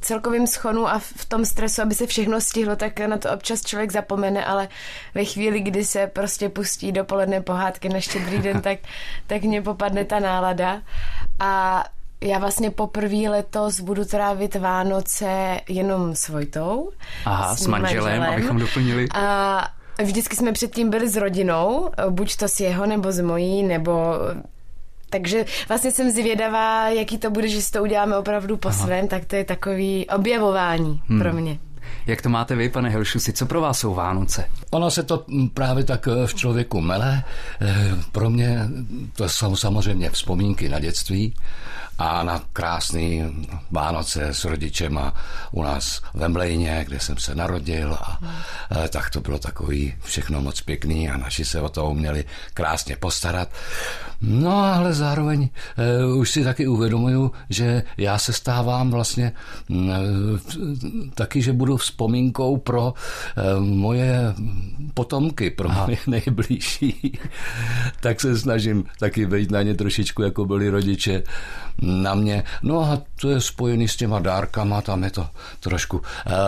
celkovém 0.00 0.46
schonu 0.46 0.88
a 0.88 0.98
v 0.98 1.24
tom 1.24 1.44
stresu, 1.44 1.82
aby 1.82 1.94
se 1.94 2.06
všechno 2.06 2.40
stihlo, 2.40 2.76
tak 2.76 3.00
na 3.00 3.18
to 3.18 3.32
občas 3.32 3.60
člověk 3.60 3.92
zapomene, 3.92 4.44
ale 4.44 4.68
ve 5.14 5.24
chvíli, 5.24 5.60
kdy 5.60 5.84
se 5.84 6.06
prostě 6.06 6.48
pustí 6.48 6.92
dopoledne 6.92 7.40
pohádky 7.40 7.88
na 7.88 8.00
štědrý 8.00 8.38
den, 8.38 8.60
tak, 8.62 8.78
tak 9.26 9.42
mě 9.42 9.62
popadne 9.62 10.04
ta 10.04 10.20
nálada. 10.20 10.82
A 11.38 11.84
já 12.20 12.38
vlastně 12.38 12.70
poprvé 12.70 13.30
letos 13.30 13.80
budu 13.80 14.04
trávit 14.04 14.54
Vánoce 14.54 15.60
jenom 15.68 16.14
s 16.14 16.28
Vojtou. 16.28 16.90
Aha, 17.24 17.56
s, 17.56 17.62
s 17.62 17.66
manželem, 17.66 18.04
manželem, 18.04 18.32
abychom 18.32 18.58
doplnili. 18.58 19.08
A 19.14 19.68
vždycky 20.04 20.36
jsme 20.36 20.52
předtím 20.52 20.90
byli 20.90 21.08
s 21.08 21.16
rodinou, 21.16 21.90
buď 22.10 22.36
to 22.36 22.48
s 22.48 22.60
jeho, 22.60 22.86
nebo 22.86 23.12
s 23.12 23.20
mojí, 23.20 23.62
nebo 23.62 24.14
takže 25.10 25.44
vlastně 25.68 25.90
jsem 25.90 26.10
zvědavá, 26.10 26.88
jaký 26.88 27.18
to 27.18 27.30
bude, 27.30 27.48
že 27.48 27.62
si 27.62 27.72
to 27.72 27.82
uděláme 27.82 28.16
opravdu 28.16 28.56
po 28.56 28.68
Aha. 28.68 28.78
svém, 28.78 29.08
tak 29.08 29.24
to 29.24 29.36
je 29.36 29.44
takový 29.44 30.06
objevování 30.06 31.02
hmm. 31.06 31.18
pro 31.18 31.32
mě. 31.32 31.58
Jak 32.06 32.22
to 32.22 32.28
máte 32.28 32.56
vy, 32.56 32.68
pane 32.68 32.90
Helšusi? 32.90 33.32
Co 33.32 33.46
pro 33.46 33.60
vás 33.60 33.78
jsou 33.78 33.94
Vánoce? 33.94 34.48
Ono 34.70 34.90
se 34.90 35.02
to 35.02 35.24
právě 35.54 35.84
tak 35.84 36.08
eh, 36.08 36.26
v 36.26 36.34
člověku 36.34 36.80
mele. 36.80 37.24
Eh, 37.60 37.74
pro 38.12 38.30
mě 38.30 38.68
to 39.16 39.28
jsou 39.28 39.56
samozřejmě 39.56 40.10
vzpomínky 40.10 40.68
na 40.68 40.78
dětství 40.78 41.34
a 41.98 42.22
na 42.22 42.42
krásný 42.52 43.22
Vánoce 43.70 44.34
s 44.34 44.44
rodičem 44.44 44.98
a 44.98 45.14
u 45.52 45.62
nás 45.62 46.02
ve 46.14 46.28
Mlejně, 46.28 46.84
kde 46.88 47.00
jsem 47.00 47.18
se 47.18 47.34
narodil 47.34 47.98
a 48.00 48.18
hmm. 48.20 48.88
tak 48.88 49.10
to 49.10 49.20
bylo 49.20 49.38
takový 49.38 49.94
všechno 50.02 50.40
moc 50.40 50.60
pěkný 50.60 51.10
a 51.10 51.16
naši 51.16 51.44
se 51.44 51.60
o 51.60 51.68
to 51.68 51.90
uměli 51.90 52.24
krásně 52.54 52.96
postarat. 52.96 53.48
No 54.20 54.56
ale 54.56 54.94
zároveň 54.94 55.48
uh, 56.10 56.18
už 56.18 56.30
si 56.30 56.44
taky 56.44 56.68
uvědomuju, 56.68 57.32
že 57.50 57.82
já 57.96 58.18
se 58.18 58.32
stávám 58.32 58.90
vlastně 58.90 59.32
uh, 59.68 59.78
taky, 61.14 61.42
že 61.42 61.52
budu 61.52 61.76
vzpomínkou 61.76 62.56
pro 62.56 62.94
uh, 62.94 63.64
moje 63.64 64.34
potomky, 64.94 65.50
pro 65.50 65.68
Aha. 65.68 65.86
moje 65.86 65.98
nejbližší. 66.06 67.18
tak 68.00 68.20
se 68.20 68.38
snažím 68.38 68.84
taky 68.98 69.26
být 69.26 69.50
na 69.50 69.62
ně 69.62 69.74
trošičku, 69.74 70.22
jako 70.22 70.44
byli 70.44 70.70
rodiče 70.70 71.22
na 71.88 72.14
mě. 72.14 72.44
No 72.62 72.80
a 72.80 72.98
to 73.20 73.30
je 73.30 73.40
spojený 73.40 73.88
s 73.88 73.96
těma 73.96 74.18
dárkama, 74.18 74.82
tam 74.82 75.04
je 75.04 75.10
to 75.10 75.26
trošku 75.60 75.96
uh, 75.96 76.02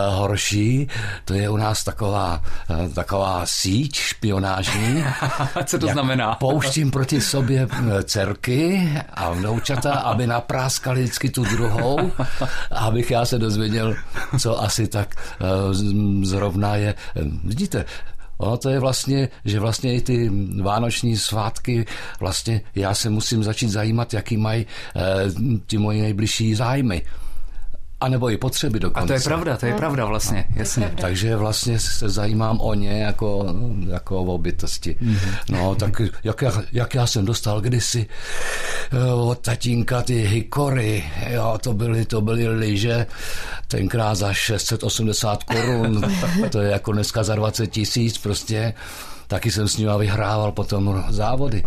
horší. 0.09 0.87
To 1.25 1.33
je 1.33 1.49
u 1.49 1.57
nás 1.57 1.83
taková, 1.83 2.41
uh, 2.69 2.93
taková 2.93 3.41
síť 3.45 3.95
špionážní. 3.95 5.03
Co 5.65 5.79
to 5.79 5.87
znamená? 5.87 6.35
Pouštím 6.35 6.91
proti 6.91 7.21
sobě 7.21 7.67
eh, 7.71 8.03
dcerky 8.03 8.89
a 9.13 9.29
vnoučata, 9.29 9.93
aby 9.93 10.27
napráskali 10.27 11.03
vždycky 11.03 11.29
tu 11.29 11.43
druhou, 11.43 12.11
abych 12.71 13.11
já 13.11 13.25
se 13.25 13.39
dozvěděl, 13.39 13.95
co 14.39 14.63
asi 14.63 14.87
tak 14.87 15.15
uh, 15.41 15.73
zrovna 16.23 16.75
je. 16.75 16.95
Vidíte, 17.43 17.85
ono 18.41 18.57
to 18.57 18.69
je 18.69 18.79
vlastně, 18.79 19.29
že 19.45 19.59
vlastně 19.59 19.95
i 19.95 20.01
ty 20.01 20.31
vánoční 20.61 21.17
svátky, 21.17 21.85
vlastně 22.19 22.61
já 22.75 22.93
se 22.93 23.09
musím 23.09 23.43
začít 23.43 23.69
zajímat, 23.69 24.13
jaký 24.13 24.37
mají 24.37 24.65
eh, 24.95 25.01
ti 25.67 25.77
moji 25.77 26.01
nejbližší 26.01 26.55
zájmy. 26.55 27.01
A 28.01 28.07
nebo 28.07 28.31
i 28.31 28.37
potřeby 28.37 28.79
dokonce. 28.79 29.03
A 29.03 29.07
to 29.07 29.13
je 29.13 29.19
pravda, 29.19 29.57
to 29.57 29.65
je 29.65 29.73
pravda 29.73 30.05
vlastně, 30.05 30.45
no, 30.49 30.55
jasně. 30.59 30.85
Pravda. 30.85 31.01
Takže 31.01 31.35
vlastně 31.35 31.79
se 31.79 32.09
zajímám 32.09 32.61
o 32.61 32.73
ně 32.73 33.01
jako, 33.01 33.55
jako 33.89 34.19
o 34.19 34.37
bytosti. 34.37 34.95
Mm-hmm. 35.01 35.35
No, 35.49 35.75
tak 35.75 36.01
jak 36.23 36.41
já, 36.41 36.51
jak 36.71 36.95
já 36.95 37.07
jsem 37.07 37.25
dostal 37.25 37.61
kdysi 37.61 38.07
eh, 38.91 39.13
od 39.13 39.39
tatínka 39.39 40.01
ty 40.01 40.13
hikory, 40.13 41.03
jo, 41.29 41.57
to 41.63 41.73
byly, 41.73 42.05
to 42.05 42.21
byly 42.21 42.47
lyže, 42.47 43.05
tenkrát 43.67 44.15
za 44.15 44.33
680 44.33 45.43
korun, 45.43 46.01
to 46.49 46.61
je 46.61 46.71
jako 46.71 46.91
dneska 46.91 47.23
za 47.23 47.35
20 47.35 47.67
tisíc 47.67 48.17
prostě 48.17 48.73
taky 49.31 49.51
jsem 49.51 49.67
s 49.67 49.77
ním 49.77 49.89
vyhrával 49.97 50.51
potom 50.51 51.03
závody, 51.09 51.63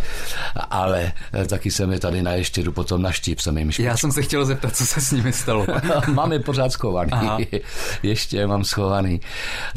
ale 0.69 1.11
eh, 1.33 1.45
taky 1.45 1.71
jsem 1.71 1.91
je 1.91 1.99
tady 1.99 2.21
na 2.21 2.31
ještědu 2.31 2.71
potom 2.71 3.01
na 3.01 3.11
štíp 3.11 3.39
jsem 3.39 3.57
jim 3.57 3.71
Já 3.79 3.97
jsem 3.97 4.11
se 4.11 4.21
chtěl 4.21 4.45
zeptat, 4.45 4.75
co 4.75 4.85
se 4.85 5.01
s 5.01 5.11
nimi 5.11 5.33
stalo. 5.33 5.65
mám 6.13 6.33
je 6.33 6.39
pořád 6.39 6.71
schovaný, 6.71 7.11
Aha. 7.11 7.37
ještě 8.03 8.47
mám 8.47 8.63
schovaný. 8.63 9.21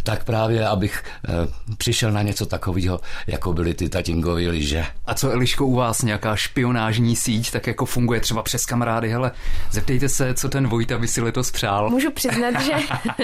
Tak 0.03 0.25
právě, 0.25 0.69
abych 0.69 1.05
eh, 1.29 1.33
přišel 1.79 2.13
na 2.13 2.23
něco 2.23 2.47
takového, 2.47 3.01
jako 3.27 3.53
byly 3.53 3.75
ty 3.75 3.89
tatingovy 3.89 4.49
lyže. 4.49 4.85
A 5.07 5.15
co, 5.15 5.31
Eliško, 5.31 5.67
u 5.67 5.75
vás 5.75 6.03
nějaká 6.03 6.37
špionážní 6.37 7.17
síť, 7.17 7.51
tak 7.51 7.67
jako 7.67 7.87
funguje 7.87 8.21
třeba 8.21 8.43
přes 8.43 8.67
kamarády, 8.67 9.11
hele, 9.11 9.31
zeptejte 9.71 10.09
se, 10.09 10.35
co 10.35 10.49
ten 10.49 10.69
Vojta 10.69 10.99
by 10.99 11.09
si 11.09 11.21
letos 11.21 11.51
přál. 11.51 11.91
Můžu 11.91 12.11
přiznat, 12.11 12.61
že 12.61 12.73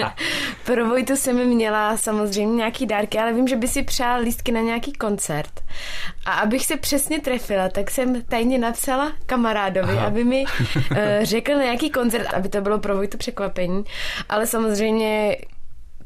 pro 0.65 0.85
Vojtu 0.85 1.15
jsem 1.15 1.47
měla 1.47 1.97
samozřejmě 1.97 2.55
nějaký 2.55 2.85
dárky, 2.85 3.19
ale 3.19 3.33
vím, 3.33 3.47
že 3.47 3.55
by 3.55 3.67
si 3.67 3.83
přál 3.83 4.21
lístky 4.21 4.54
na 4.55 4.61
nějaký 4.61 4.93
koncert. 4.93 5.61
A 6.25 6.31
abych 6.31 6.65
se 6.65 6.77
přesně 6.77 7.21
trefila, 7.21 7.69
tak 7.69 7.91
jsem 7.91 8.21
tajně 8.21 8.57
napsala 8.57 9.13
kamarádovi, 9.25 9.93
Aha. 9.97 10.07
aby 10.07 10.23
mi 10.23 10.45
uh, 10.45 10.97
řekl 11.23 11.51
na 11.55 11.63
nějaký 11.63 11.89
koncert, 11.89 12.33
aby 12.33 12.49
to 12.49 12.61
bylo 12.61 12.79
pro 12.79 12.95
Vojtu 12.95 13.17
překvapení. 13.17 13.83
Ale 14.29 14.47
samozřejmě 14.47 15.37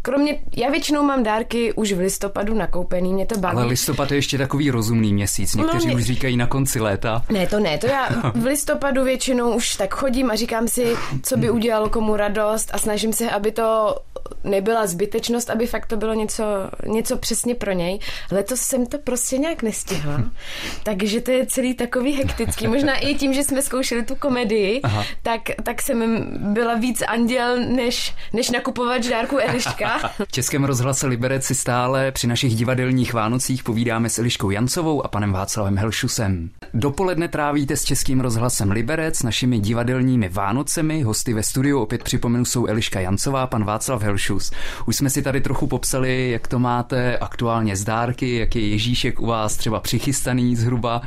Kromě, 0.02 0.40
já 0.58 0.70
většinou 0.70 1.04
mám 1.04 1.24
dárky 1.24 1.74
už 1.74 1.94
v 1.94 2.00
listopadu 2.00 2.54
nakoupený, 2.54 3.14
mě 3.14 3.26
to 3.26 3.40
baví. 3.40 3.58
Ale 3.58 3.66
listopad 3.66 4.12
je 4.12 4.18
ještě 4.18 4.38
takový 4.38 4.72
rozumný 4.72 5.14
měsíc, 5.14 5.56
někteří 5.56 5.88
no, 5.88 5.94
mě... 5.94 5.96
už 5.96 6.04
říkají 6.04 6.38
na 6.38 6.48
konci 6.48 6.80
léta. 6.80 7.24
Ne, 7.30 7.48
to 7.48 7.60
ne, 7.60 7.78
to 7.78 7.88
já 7.88 8.10
v 8.36 8.46
listopadu 8.46 9.04
většinou 9.04 9.56
už 9.56 9.76
tak 9.76 9.94
chodím 9.94 10.32
a 10.32 10.36
říkám 10.36 10.68
si, 10.68 10.96
co 11.24 11.38
by 11.38 11.50
udělalo 11.50 11.90
komu 11.90 12.16
radost 12.16 12.70
a 12.74 12.78
snažím 12.78 13.14
se, 13.14 13.30
aby 13.30 13.52
to 13.52 13.96
nebyla 14.44 14.88
zbytečnost, 14.88 15.50
aby 15.50 15.68
fakt 15.68 15.86
to 15.86 15.98
bylo 15.98 16.14
něco, 16.14 16.44
něco 16.88 17.18
přesně 17.18 17.56
pro 17.56 17.72
něj. 17.72 18.00
Letos 18.32 18.60
jsem 18.62 18.86
to 18.86 18.98
prostě 18.98 19.38
nějak 19.38 19.64
nestihla, 19.64 20.24
takže 20.84 21.22
to 21.22 21.32
je 21.32 21.46
celý 21.46 21.74
takový 21.74 22.14
hektický. 22.14 22.68
Možná 22.68 22.96
i 22.96 23.16
tím, 23.16 23.34
že 23.34 23.44
jsme 23.44 23.62
zkoušeli 23.62 24.04
tu 24.04 24.16
komedii, 24.16 24.82
tak, 25.24 25.42
tak 25.64 25.82
jsem 25.82 26.28
byla 26.54 26.76
víc 26.76 27.02
anděl, 27.02 27.60
než, 27.60 28.14
než 28.34 28.50
nakupovač 28.50 29.08
dárku 29.08 29.38
Eliška. 29.38 29.99
V 30.08 30.32
Českém 30.32 30.64
rozhlase 30.64 31.08
Liberec 31.08 31.46
si 31.46 31.56
stále 31.56 32.12
při 32.12 32.28
našich 32.28 32.56
divadelních 32.56 33.14
Vánocích 33.14 33.64
povídáme 33.64 34.10
s 34.10 34.20
Eliškou 34.20 34.50
Jancovou 34.50 35.06
a 35.06 35.08
panem 35.08 35.32
Václavem 35.32 35.78
Helšusem. 35.78 36.50
Dopoledne 36.74 37.28
trávíte 37.28 37.76
s 37.76 37.84
Českým 37.84 38.22
rozhlasem 38.22 38.72
Liberec 38.72 39.24
našimi 39.24 39.60
divadelními 39.60 40.30
Vánocemi. 40.30 41.02
Hosty 41.02 41.34
ve 41.34 41.44
studiu 41.44 41.80
opět 41.80 42.04
připomenu 42.04 42.46
jsou 42.46 42.66
Eliška 42.66 43.00
Jancová, 43.00 43.48
pan 43.48 43.64
Václav 43.64 44.02
Helšus. 44.02 44.52
Už 44.86 44.96
jsme 44.96 45.10
si 45.10 45.22
tady 45.22 45.42
trochu 45.42 45.68
popsali, 45.68 46.32
jak 46.32 46.48
to 46.48 46.60
máte 46.60 47.18
aktuálně 47.18 47.76
z 47.76 47.84
dárky, 47.84 48.36
jak 48.36 48.56
je 48.56 48.68
Ježíšek 48.68 49.20
u 49.20 49.26
vás 49.26 49.58
třeba 49.58 49.80
přichystaný 49.80 50.56
zhruba, 50.56 51.02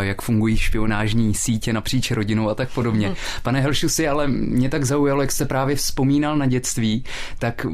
jak 0.00 0.22
fungují 0.22 0.56
špionážní 0.56 1.34
sítě 1.34 1.72
napříč 1.72 2.10
rodinou 2.10 2.48
a 2.48 2.54
tak 2.54 2.72
podobně. 2.72 3.06
Hmm. 3.06 3.16
Pane 3.42 3.60
Helšusi, 3.60 4.08
ale 4.08 4.28
mě 4.28 4.68
tak 4.68 4.84
zaujalo, 4.84 5.20
jak 5.20 5.32
jste 5.32 5.44
právě 5.44 5.76
vzpomínal 5.76 6.36
na 6.36 6.46
dětství, 6.46 7.04
tak 7.38 7.66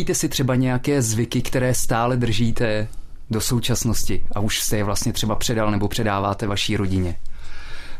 vybavíte 0.00 0.14
si 0.14 0.28
třeba 0.28 0.54
nějaké 0.54 1.02
zvyky, 1.02 1.42
které 1.42 1.74
stále 1.74 2.16
držíte 2.16 2.88
do 3.30 3.40
současnosti 3.40 4.24
a 4.34 4.40
už 4.40 4.60
jste 4.60 4.76
je 4.76 4.84
vlastně 4.84 5.12
třeba 5.12 5.36
předal 5.36 5.70
nebo 5.70 5.88
předáváte 5.88 6.46
vaší 6.46 6.76
rodině? 6.76 7.16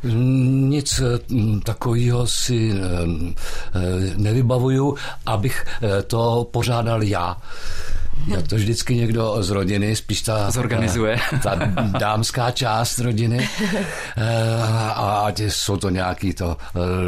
Nic 0.02 1.00
mm, 1.28 1.60
takového 1.60 2.26
si 2.26 2.72
eh, 2.72 2.78
eh, 3.74 4.14
nevybavuju, 4.16 4.96
abych 5.26 5.64
eh, 5.82 6.02
to 6.02 6.48
pořádal 6.50 7.02
já. 7.02 7.36
Já 8.26 8.42
to 8.42 8.56
vždycky 8.56 8.94
někdo 8.94 9.36
z 9.40 9.50
rodiny, 9.50 9.96
spíš 9.96 10.22
ta, 10.22 10.50
Zorganizuje. 10.50 11.16
ta 11.42 11.54
dámská 11.98 12.50
část 12.50 12.98
rodiny. 12.98 13.48
A 14.94 15.22
ať 15.26 15.40
jsou 15.40 15.76
to 15.76 15.90
nějaký 15.90 16.32
to 16.32 16.56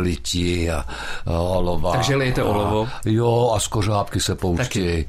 lití 0.00 0.70
a 0.70 0.86
olova. 1.26 1.92
Takže 1.92 2.16
lijete 2.16 2.42
olovo. 2.42 2.84
A, 2.84 3.00
jo, 3.04 3.52
a 3.56 3.60
skořápky 3.60 4.20
se 4.20 4.34
pouštějí. 4.34 5.04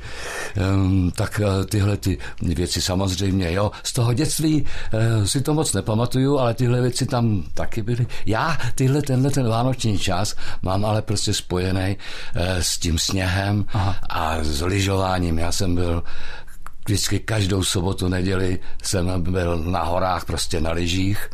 Um, 0.76 1.12
tak 1.12 1.42
tyhle 1.70 1.98
ty 1.98 2.18
věci 2.42 2.82
samozřejmě, 2.82 3.54
jo. 3.54 3.72
Z 3.84 3.94
toho 3.94 4.14
dětství 4.14 4.62
uh, 4.62 5.26
si 5.26 5.42
to 5.42 5.54
moc 5.54 5.74
nepamatuju, 5.74 6.40
ale 6.40 6.54
tyhle 6.54 6.82
věci 6.82 7.06
tam 7.06 7.44
taky 7.54 7.82
byly. 7.82 8.08
Já 8.26 8.58
tyhle, 8.76 9.02
tenhle 9.02 9.32
ten 9.32 9.48
vánoční 9.50 10.00
čas 10.00 10.36
mám 10.62 10.86
ale 10.86 11.02
prostě 11.02 11.34
spojený 11.34 11.98
uh, 12.36 12.42
s 12.60 12.78
tím 12.78 13.00
sněhem 13.00 13.66
Aha. 13.74 13.96
a 14.10 14.38
s 14.42 14.62
lyžováním. 14.62 15.40
Já 15.40 15.52
jsem 15.52 15.76
byl 15.76 15.93
byl 15.94 16.04
vždycky 16.86 17.20
každou 17.20 17.64
sobotu, 17.64 18.08
neděli 18.08 18.60
jsem 18.84 19.24
byl 19.24 19.58
na 19.58 19.84
horách 19.84 20.26
prostě 20.26 20.62
na 20.62 20.72
lyžích 20.72 21.30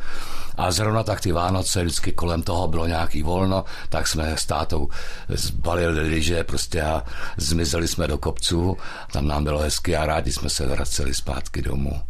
a 0.57 0.71
zrovna 0.71 1.03
tak 1.03 1.21
ty 1.21 1.31
Vánoce, 1.31 1.83
vždycky 1.83 2.11
kolem 2.11 2.41
toho 2.41 2.67
bylo 2.67 2.87
nějaký 2.87 3.23
volno, 3.23 3.65
tak 3.89 4.07
jsme 4.07 4.37
s 4.37 4.45
tátou 4.45 4.89
zbalili 5.29 6.01
lyže 6.01 6.43
prostě 6.43 6.81
a 6.81 7.03
zmizeli 7.37 7.87
jsme 7.87 8.07
do 8.07 8.17
kopců, 8.17 8.77
tam 9.11 9.27
nám 9.27 9.43
bylo 9.43 9.59
hezky 9.59 9.95
a 9.95 10.05
rádi 10.05 10.31
jsme 10.31 10.49
se 10.49 10.65
vraceli 10.67 11.13
zpátky 11.13 11.61
domů. 11.61 12.01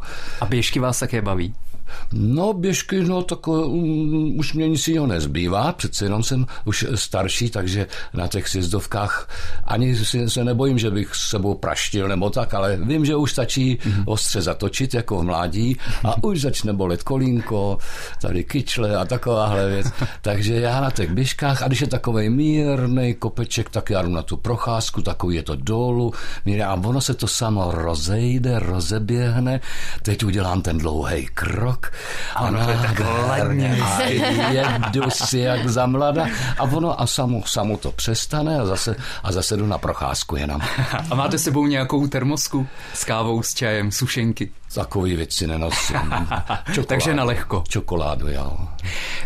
A 0.41 0.45
běžky 0.45 0.79
vás 0.79 0.99
také 0.99 1.21
baví? 1.21 1.55
No, 2.13 2.53
běžky, 2.53 3.03
no, 3.03 3.23
tak 3.23 3.47
um, 3.47 4.39
už 4.39 4.53
mě 4.53 4.69
nic 4.69 4.87
jiného 4.87 5.07
nezbývá, 5.07 5.71
přece 5.71 6.05
jenom 6.05 6.23
jsem 6.23 6.45
už 6.65 6.85
starší, 6.95 7.49
takže 7.49 7.87
na 8.13 8.27
těch 8.27 8.47
sjezdovkách 8.47 9.29
ani 9.63 9.95
se 10.27 10.43
nebojím, 10.43 10.79
že 10.79 10.91
bych 10.91 11.15
s 11.15 11.29
sebou 11.29 11.53
praštil 11.53 12.07
nebo 12.07 12.29
tak, 12.29 12.53
ale 12.53 12.77
vím, 12.77 13.05
že 13.05 13.15
už 13.15 13.31
stačí 13.31 13.75
mm-hmm. 13.75 14.03
ostře 14.05 14.41
zatočit 14.41 14.93
jako 14.93 15.17
v 15.17 15.23
mládí 15.23 15.77
a 16.03 16.23
už 16.23 16.41
začne 16.41 16.73
bolet 16.73 17.03
kolínko, 17.03 17.77
tady 18.21 18.43
kyčle 18.43 18.95
a 18.95 19.05
takováhle 19.05 19.69
věc. 19.69 19.87
Takže 20.21 20.55
já 20.55 20.81
na 20.81 20.91
těch 20.91 21.11
běžkách, 21.11 21.63
a 21.63 21.67
když 21.67 21.81
je 21.81 21.87
takový 21.87 22.29
mírný 22.29 23.13
kopeček, 23.13 23.69
tak 23.69 23.89
já 23.89 24.01
jdu 24.01 24.09
na 24.09 24.21
tu 24.21 24.37
procházku, 24.37 25.01
takový 25.01 25.35
je 25.35 25.43
to 25.43 25.55
dolů, 25.55 26.13
a 26.65 26.73
ono 26.73 27.01
se 27.01 27.13
to 27.13 27.27
samo 27.27 27.71
rozejde, 27.71 28.59
rozeběhne, 28.59 29.59
teď 30.01 30.23
udělám 30.23 30.61
ten 30.61 30.77
dlouhý 30.77 31.27
krok, 31.33 31.78
rok. 31.79 31.93
A 32.35 32.41
ono 32.41 32.65
to 32.65 32.71
je 32.71 32.77
tak 32.77 32.99
ladně. 33.27 33.77
A 33.83 34.51
jedu 34.51 35.09
si 35.09 35.39
jak 35.39 35.67
za 35.69 35.85
mlada 35.85 36.27
a 36.57 36.63
ono 36.63 37.01
a 37.01 37.07
samo, 37.07 37.43
samo 37.45 37.77
to 37.77 37.91
přestane 37.91 38.59
a 38.59 38.65
zase, 38.65 38.95
a 39.23 39.31
zase 39.31 39.57
jdu 39.57 39.67
na 39.67 39.77
procházku 39.77 40.35
jenom. 40.35 40.61
A 41.11 41.15
máte 41.15 41.37
sebou 41.37 41.65
nějakou 41.65 42.07
termosku 42.07 42.67
s 42.93 43.05
kávou, 43.05 43.43
s 43.43 43.53
čajem, 43.53 43.91
sušenky? 43.91 44.51
Takový 44.73 45.15
věci 45.15 45.47
nenosím. 45.47 45.95
Čokoládu, 46.65 46.83
Takže 46.87 47.13
na 47.13 47.23
lehko. 47.23 47.63
Čokoládu, 47.67 48.27
jo. 48.27 48.57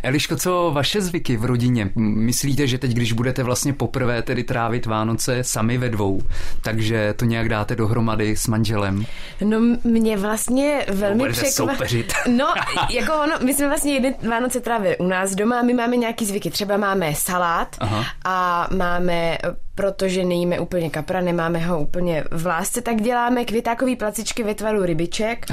Eliško, 0.03 0.35
co 0.35 0.71
vaše 0.73 1.01
zvyky 1.01 1.37
v 1.37 1.45
rodině? 1.45 1.89
Myslíte, 1.95 2.67
že 2.67 2.77
teď, 2.77 2.91
když 2.91 3.13
budete 3.13 3.43
vlastně 3.43 3.73
poprvé 3.73 4.21
tedy 4.21 4.43
trávit 4.43 4.85
Vánoce 4.85 5.43
sami 5.43 5.77
ve 5.77 5.89
dvou, 5.89 6.21
takže 6.61 7.13
to 7.13 7.25
nějak 7.25 7.49
dáte 7.49 7.75
dohromady 7.75 8.35
s 8.35 8.47
manželem? 8.47 9.05
No 9.41 9.59
mě 9.83 10.17
vlastně 10.17 10.85
velmi 10.93 11.29
překvapilo. 11.29 12.03
No, 12.27 12.53
jako 12.89 13.13
ono, 13.13 13.35
my 13.45 13.53
jsme 13.53 13.67
vlastně 13.67 13.93
jedny 13.93 14.15
Vánoce 14.29 14.59
trávili 14.59 14.97
u 14.97 15.07
nás 15.07 15.35
doma 15.35 15.61
my 15.61 15.73
máme 15.73 15.97
nějaký 15.97 16.25
zvyky. 16.25 16.51
Třeba 16.51 16.77
máme 16.77 17.15
salát 17.15 17.75
Aha. 17.79 18.03
a 18.25 18.67
máme 18.75 19.37
protože 19.75 20.25
nejíme 20.25 20.59
úplně 20.59 20.89
kapra, 20.89 21.21
nemáme 21.21 21.59
ho 21.59 21.79
úplně 21.79 22.23
v 22.31 22.45
lásce, 22.45 22.81
tak 22.81 23.01
děláme 23.01 23.45
květákový 23.45 23.95
placičky 23.95 24.43
ve 24.43 24.55
tvaru 24.55 24.83
rybiček 24.83 25.45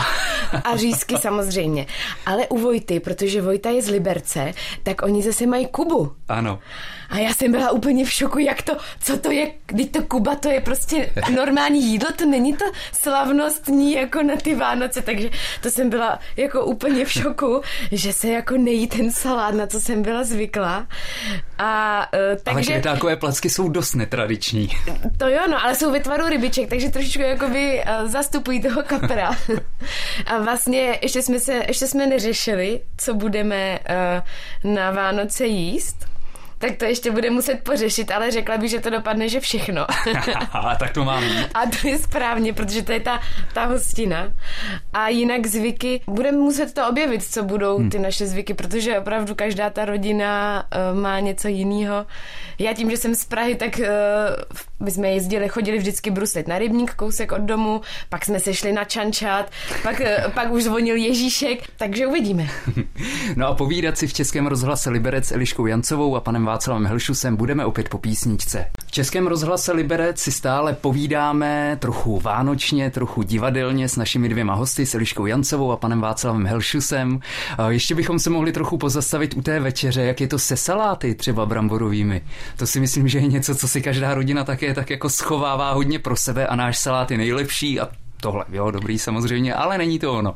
a 0.64 0.76
řízky 0.76 1.16
samozřejmě. 1.20 1.86
Ale 2.26 2.46
u 2.46 2.58
Vojty, 2.58 3.00
protože 3.00 3.42
Vojta 3.42 3.70
je 3.70 3.82
z 3.82 3.88
Liberce, 3.88 4.52
tak 4.82 5.02
oni 5.02 5.22
zase 5.22 5.46
mají 5.46 5.66
Kubu. 5.66 6.12
Ano. 6.28 6.58
A 7.10 7.18
já 7.18 7.34
jsem 7.34 7.52
byla 7.52 7.70
úplně 7.70 8.04
v 8.04 8.12
šoku, 8.12 8.38
jak 8.38 8.62
to, 8.62 8.76
co 9.00 9.18
to 9.18 9.30
je, 9.30 9.50
když 9.66 9.86
to 9.86 10.02
Kuba, 10.02 10.34
to 10.34 10.48
je 10.48 10.60
prostě 10.60 11.10
normální 11.34 11.86
jídlo, 11.86 12.08
to 12.16 12.26
není 12.26 12.56
to 12.56 12.64
slavnostní 12.92 13.92
jako 13.92 14.22
na 14.22 14.36
ty 14.36 14.54
Vánoce, 14.54 15.02
takže 15.02 15.30
to 15.62 15.70
jsem 15.70 15.90
byla 15.90 16.18
jako 16.36 16.64
úplně 16.64 17.04
v 17.04 17.12
šoku, 17.12 17.62
že 17.92 18.12
se 18.12 18.28
jako 18.28 18.56
nejí 18.56 18.86
ten 18.86 19.12
salát, 19.12 19.54
na 19.54 19.66
co 19.66 19.80
jsem 19.80 20.02
byla 20.02 20.24
zvyklá. 20.24 20.86
A, 21.58 22.06
uh, 22.14 22.42
takže... 22.42 22.72
Ale 22.72 22.80
květákové 22.80 23.16
placky 23.16 23.50
jsou 23.50 23.68
dost 23.68 23.94
netradiční. 23.94 24.68
To 25.16 25.28
jo, 25.28 25.40
no, 25.50 25.64
ale 25.64 25.74
jsou 25.74 25.92
ve 25.92 26.00
tvaru 26.00 26.28
rybiček, 26.28 26.68
takže 26.68 26.90
trošičku 26.90 27.22
jakoby 27.22 27.82
uh, 27.84 28.10
zastupují 28.10 28.62
toho 28.62 28.82
kapra. 28.82 29.30
a 30.26 30.38
vlastně 30.38 30.98
ještě 31.02 31.22
jsme, 31.22 31.40
se, 31.40 31.62
ještě 31.68 31.86
jsme 31.86 32.06
neřešili, 32.06 32.80
co 32.96 33.14
budeme 33.14 33.78
uh, 34.64 34.74
na 34.74 34.90
Vánoce 34.90 35.46
jíst 35.46 36.10
tak 36.60 36.76
to 36.76 36.84
ještě 36.84 37.10
bude 37.10 37.30
muset 37.30 37.54
pořešit, 37.54 38.10
ale 38.10 38.30
řekla 38.30 38.56
bych, 38.56 38.70
že 38.70 38.80
to 38.80 38.90
dopadne, 38.90 39.28
že 39.28 39.40
všechno. 39.40 39.86
a 40.52 40.76
tak 40.78 40.92
to 40.92 41.04
mám. 41.04 41.24
A 41.54 41.60
to 41.66 41.88
je 41.88 41.98
správně, 41.98 42.52
protože 42.52 42.82
to 42.82 42.92
je 42.92 43.00
ta, 43.00 43.20
ta 43.54 43.64
hostina. 43.64 44.32
A 44.92 45.08
jinak 45.08 45.46
zvyky, 45.46 46.00
budeme 46.06 46.38
muset 46.38 46.74
to 46.74 46.88
objevit, 46.88 47.22
co 47.22 47.42
budou 47.42 47.78
hmm. 47.78 47.90
ty 47.90 47.98
naše 47.98 48.26
zvyky, 48.26 48.54
protože 48.54 48.98
opravdu 48.98 49.34
každá 49.34 49.70
ta 49.70 49.84
rodina 49.84 50.64
uh, 50.92 51.00
má 51.00 51.20
něco 51.20 51.48
jiného. 51.48 52.06
Já 52.58 52.72
tím, 52.74 52.90
že 52.90 52.96
jsem 52.96 53.14
z 53.14 53.24
Prahy, 53.24 53.54
tak 53.54 53.78
uh, 53.78 53.86
my 54.80 54.90
jsme 54.90 55.08
jezdili, 55.08 55.48
chodili 55.48 55.78
vždycky 55.78 56.10
bruslit 56.10 56.48
na 56.48 56.58
rybník, 56.58 56.94
kousek 56.94 57.32
od 57.32 57.40
domu, 57.40 57.80
pak 58.08 58.24
jsme 58.24 58.40
se 58.40 58.54
šli 58.54 58.72
na 58.72 58.84
čančát, 58.84 59.50
pak, 59.82 60.00
uh, 60.00 60.32
pak 60.34 60.52
už 60.52 60.64
zvonil 60.64 60.96
Ježíšek, 60.96 61.58
takže 61.76 62.06
uvidíme. 62.06 62.48
no 63.36 63.46
a 63.46 63.54
povídat 63.54 63.98
si 63.98 64.06
v 64.06 64.12
Českém 64.12 64.46
rozhlase 64.46 64.90
Liberec 64.90 65.32
Eliškou 65.32 65.66
Jancovou 65.66 66.16
a 66.16 66.20
panem 66.20 66.49
Václavem 66.50 66.86
Helšusem 66.86 67.36
budeme 67.36 67.64
opět 67.64 67.88
po 67.88 67.98
písničce. 67.98 68.66
V 68.86 68.90
Českém 68.90 69.26
rozhlase 69.26 69.72
Liberec 69.72 70.20
si 70.20 70.32
stále 70.32 70.72
povídáme 70.72 71.76
trochu 71.80 72.20
vánočně, 72.20 72.90
trochu 72.90 73.22
divadelně 73.22 73.88
s 73.88 73.96
našimi 73.96 74.28
dvěma 74.28 74.54
hosty, 74.54 74.86
s 74.86 74.94
Eliškou 74.94 75.26
Jancovou 75.26 75.72
a 75.72 75.76
panem 75.76 76.00
Václavem 76.00 76.46
Helšusem. 76.46 77.20
Ještě 77.68 77.94
bychom 77.94 78.18
se 78.18 78.30
mohli 78.30 78.52
trochu 78.52 78.78
pozastavit 78.78 79.34
u 79.36 79.42
té 79.42 79.60
večeře, 79.60 80.02
jak 80.02 80.20
je 80.20 80.28
to 80.28 80.38
se 80.38 80.56
saláty 80.56 81.14
třeba 81.14 81.46
bramborovými. 81.46 82.22
To 82.56 82.66
si 82.66 82.80
myslím, 82.80 83.08
že 83.08 83.18
je 83.18 83.26
něco, 83.26 83.54
co 83.54 83.68
si 83.68 83.82
každá 83.82 84.14
rodina 84.14 84.44
také 84.44 84.74
tak 84.74 84.90
jako 84.90 85.10
schovává 85.10 85.72
hodně 85.72 85.98
pro 85.98 86.16
sebe 86.16 86.46
a 86.46 86.56
náš 86.56 86.78
salát 86.78 87.10
je 87.10 87.18
nejlepší 87.18 87.80
a 87.80 87.88
tohle, 88.20 88.44
jo, 88.52 88.70
dobrý 88.70 88.98
samozřejmě, 88.98 89.54
ale 89.54 89.78
není 89.78 89.98
to 89.98 90.12
ono. 90.12 90.34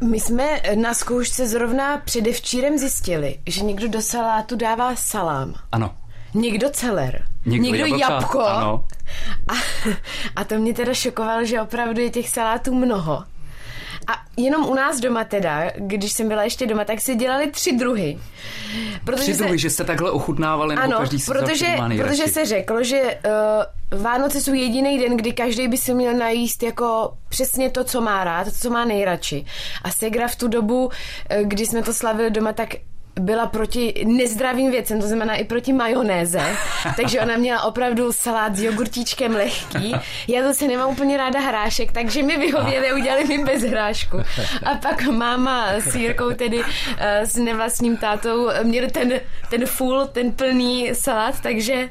My 0.00 0.20
jsme 0.20 0.60
na 0.74 0.94
zkoušce 0.94 1.46
zrovna 1.46 1.98
předevčírem 1.98 2.78
zjistili, 2.78 3.38
že 3.46 3.60
někdo 3.64 3.88
do 3.88 4.02
salátu 4.02 4.56
dává 4.56 4.96
salám. 4.96 5.54
Ano. 5.72 5.94
Někdo 6.34 6.70
celer. 6.70 7.24
Někdo, 7.46 7.64
někdo 7.64 7.86
jablka, 7.86 8.14
jabko. 8.14 8.40
Ano. 8.40 8.86
A, 9.48 9.52
a 10.36 10.44
to 10.44 10.54
mě 10.54 10.74
teda 10.74 10.94
šokovalo, 10.94 11.44
že 11.44 11.60
opravdu 11.60 12.00
je 12.00 12.10
těch 12.10 12.28
salátů 12.28 12.74
mnoho. 12.74 13.24
A 14.10 14.14
jenom 14.36 14.68
u 14.68 14.74
nás 14.74 15.00
doma 15.00 15.24
teda, 15.24 15.70
když 15.76 16.12
jsem 16.12 16.28
byla 16.28 16.42
ještě 16.42 16.66
doma, 16.66 16.84
tak 16.84 17.00
si 17.00 17.14
dělali 17.14 17.50
tři 17.50 17.72
druhy. 17.72 18.18
Protože 19.04 19.22
tři 19.22 19.32
druhy, 19.32 19.58
se... 19.58 19.58
že 19.58 19.70
jste 19.70 19.84
takhle 19.84 20.10
ochutnávali, 20.10 20.76
nebo 20.76 20.84
ano, 20.84 20.98
každý 20.98 21.20
si 21.20 21.30
protože, 21.30 21.76
protože 21.96 22.26
se 22.26 22.46
řeklo, 22.46 22.84
že 22.84 23.18
uh, 23.92 24.00
Vánoce 24.02 24.40
jsou 24.40 24.54
jediný 24.54 24.98
den, 24.98 25.16
kdy 25.16 25.32
každý 25.32 25.68
by 25.68 25.76
si 25.76 25.94
měl 25.94 26.14
najíst 26.14 26.62
jako 26.62 27.12
přesně 27.28 27.70
to, 27.70 27.84
co 27.84 28.00
má 28.00 28.24
rád, 28.24 28.44
to, 28.44 28.50
co 28.50 28.70
má 28.70 28.84
nejradši. 28.84 29.44
A 29.82 29.90
Segra 29.90 30.28
v 30.28 30.36
tu 30.36 30.48
dobu, 30.48 30.86
uh, 30.86 30.92
kdy 31.42 31.66
jsme 31.66 31.82
to 31.82 31.94
slavili 31.94 32.30
doma, 32.30 32.52
tak 32.52 32.68
byla 33.20 33.46
proti 33.46 34.04
nezdravým 34.06 34.70
věcem, 34.70 35.00
to 35.00 35.06
znamená 35.06 35.34
i 35.34 35.44
proti 35.44 35.72
majonéze, 35.72 36.40
takže 36.96 37.20
ona 37.20 37.36
měla 37.36 37.62
opravdu 37.62 38.12
salát 38.12 38.56
s 38.56 38.62
jogurtíčkem 38.62 39.34
lehký. 39.34 39.94
Já 40.28 40.42
zase 40.42 40.68
nemám 40.68 40.90
úplně 40.90 41.16
ráda 41.16 41.40
hrášek, 41.40 41.92
takže 41.92 42.22
mi 42.22 42.36
vyhověli, 42.36 42.92
udělali 42.92 43.24
mi 43.24 43.44
bez 43.44 43.62
hrášku. 43.62 44.16
A 44.64 44.74
pak 44.74 45.02
máma 45.02 45.68
s 45.72 45.94
Jirkou, 45.94 46.30
tedy 46.30 46.62
eh, 46.98 47.26
s 47.26 47.36
nevlastním 47.36 47.96
tátou, 47.96 48.48
měli 48.62 48.90
ten, 48.90 49.12
ten 49.50 49.66
full, 49.66 50.06
ten 50.12 50.32
plný 50.32 50.90
salát, 50.92 51.40
takže 51.40 51.88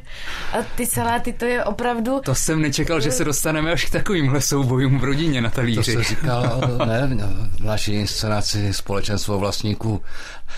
ty 0.76 0.86
saláty, 0.86 1.34
to 1.34 1.46
je 1.46 1.64
opravdu... 1.64 2.20
To 2.26 2.36
jsem 2.36 2.62
nečekal, 2.62 3.02
že 3.02 3.12
se 3.12 3.24
dostaneme 3.24 3.72
až 3.72 3.86
k 3.86 3.90
takovýmhle 3.90 4.42
soubojům 4.42 5.00
v 5.00 5.04
rodině 5.04 5.42
na 5.42 5.50
talíři. 5.50 5.96
To 5.96 6.04
se 6.04 6.10
říkal, 6.10 6.62
ne, 6.86 7.18
v 7.60 7.66
naší 7.66 7.94
inscenaci 7.94 8.74
společenstvo 8.74 9.40
vlastníků 9.40 10.02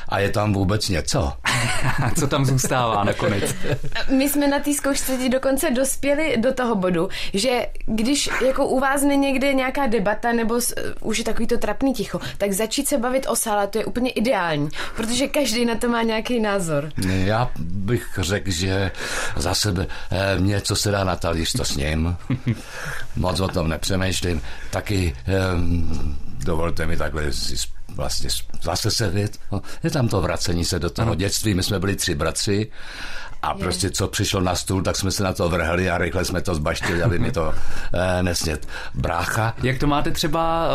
a 0.10 0.20
je 0.20 0.30
tam 0.30 0.54
vůbec 0.54 0.90
něco. 0.90 1.34
Co 2.20 2.28
tam 2.28 2.46
zůstává 2.46 3.04
nakonec? 3.04 3.56
My 4.18 4.30
jsme 4.30 4.48
na 4.48 4.60
té 4.60 4.74
zkoušce 4.74 5.18
dokonce 5.30 5.72
dospěli 5.72 6.38
do 6.38 6.54
toho 6.54 6.76
bodu, 6.76 7.10
že 7.34 7.68
když 7.86 8.30
jako 8.46 8.68
u 8.68 8.80
vás 8.80 9.02
někde 9.02 9.54
nějaká 9.54 9.88
debata 9.88 10.32
nebo 10.32 10.60
už 11.02 11.18
je 11.18 11.24
takový 11.24 11.48
to 11.48 11.58
trapný 11.58 11.94
ticho, 11.94 12.20
tak 12.38 12.52
začít 12.52 12.88
se 12.88 12.98
bavit 12.98 13.28
o 13.30 13.36
salátu 13.36 13.78
je 13.78 13.86
úplně 13.86 14.10
ideální, 14.10 14.70
protože 14.96 15.28
každý 15.28 15.66
na 15.66 15.76
to 15.76 15.90
má 15.90 16.02
nějaký 16.02 16.40
názor. 16.40 16.92
Já 17.08 17.50
bych 17.60 18.20
řekl, 18.22 18.52
že 18.52 18.92
za 19.36 19.54
sebe 19.54 19.88
eh, 20.12 20.40
mě, 20.40 20.62
co 20.62 20.76
se 20.76 20.92
dá 20.92 21.04
na 21.04 21.16
talíř, 21.16 21.52
to 21.52 21.66
s 21.66 21.76
ním. 21.76 22.18
Moc 23.16 23.40
o 23.40 23.48
tom 23.48 23.68
nepřemýšlím. 23.70 24.42
Taky 24.70 25.16
eh, 25.28 25.34
dovolte 26.46 26.86
mi 26.86 26.98
takhle 26.98 27.34
si 27.34 27.58
vlastně 27.96 28.30
zase 28.62 28.92
se 28.92 29.10
věd, 29.10 29.38
no, 29.52 29.62
je 29.84 29.92
tam 29.92 30.08
to 30.08 30.22
vracení 30.22 30.66
se 30.66 30.80
do 30.80 30.90
toho 30.90 31.08
ano. 31.08 31.16
dětství. 31.16 31.54
My 31.54 31.64
jsme 31.64 31.80
byli 31.80 31.96
tři 31.96 32.16
bratři 32.16 32.72
a 33.42 33.54
je. 33.54 33.60
prostě 33.60 33.92
co 33.92 34.08
přišlo 34.08 34.42
na 34.42 34.56
stůl, 34.56 34.84
tak 34.84 34.96
jsme 34.96 35.12
se 35.12 35.24
na 35.24 35.34
to 35.34 35.50
vrhli 35.50 35.90
a 35.90 35.98
rychle 35.98 36.26
jsme 36.26 36.42
to 36.42 36.56
zbaštili, 36.56 37.04
aby 37.04 37.20
mi 37.20 37.32
to 37.32 37.54
eh, 37.94 38.24
nesnět. 38.24 38.68
Brácha. 38.94 39.56
Jak 39.64 39.78
to 39.78 39.88
máte 39.88 40.12
třeba 40.12 40.68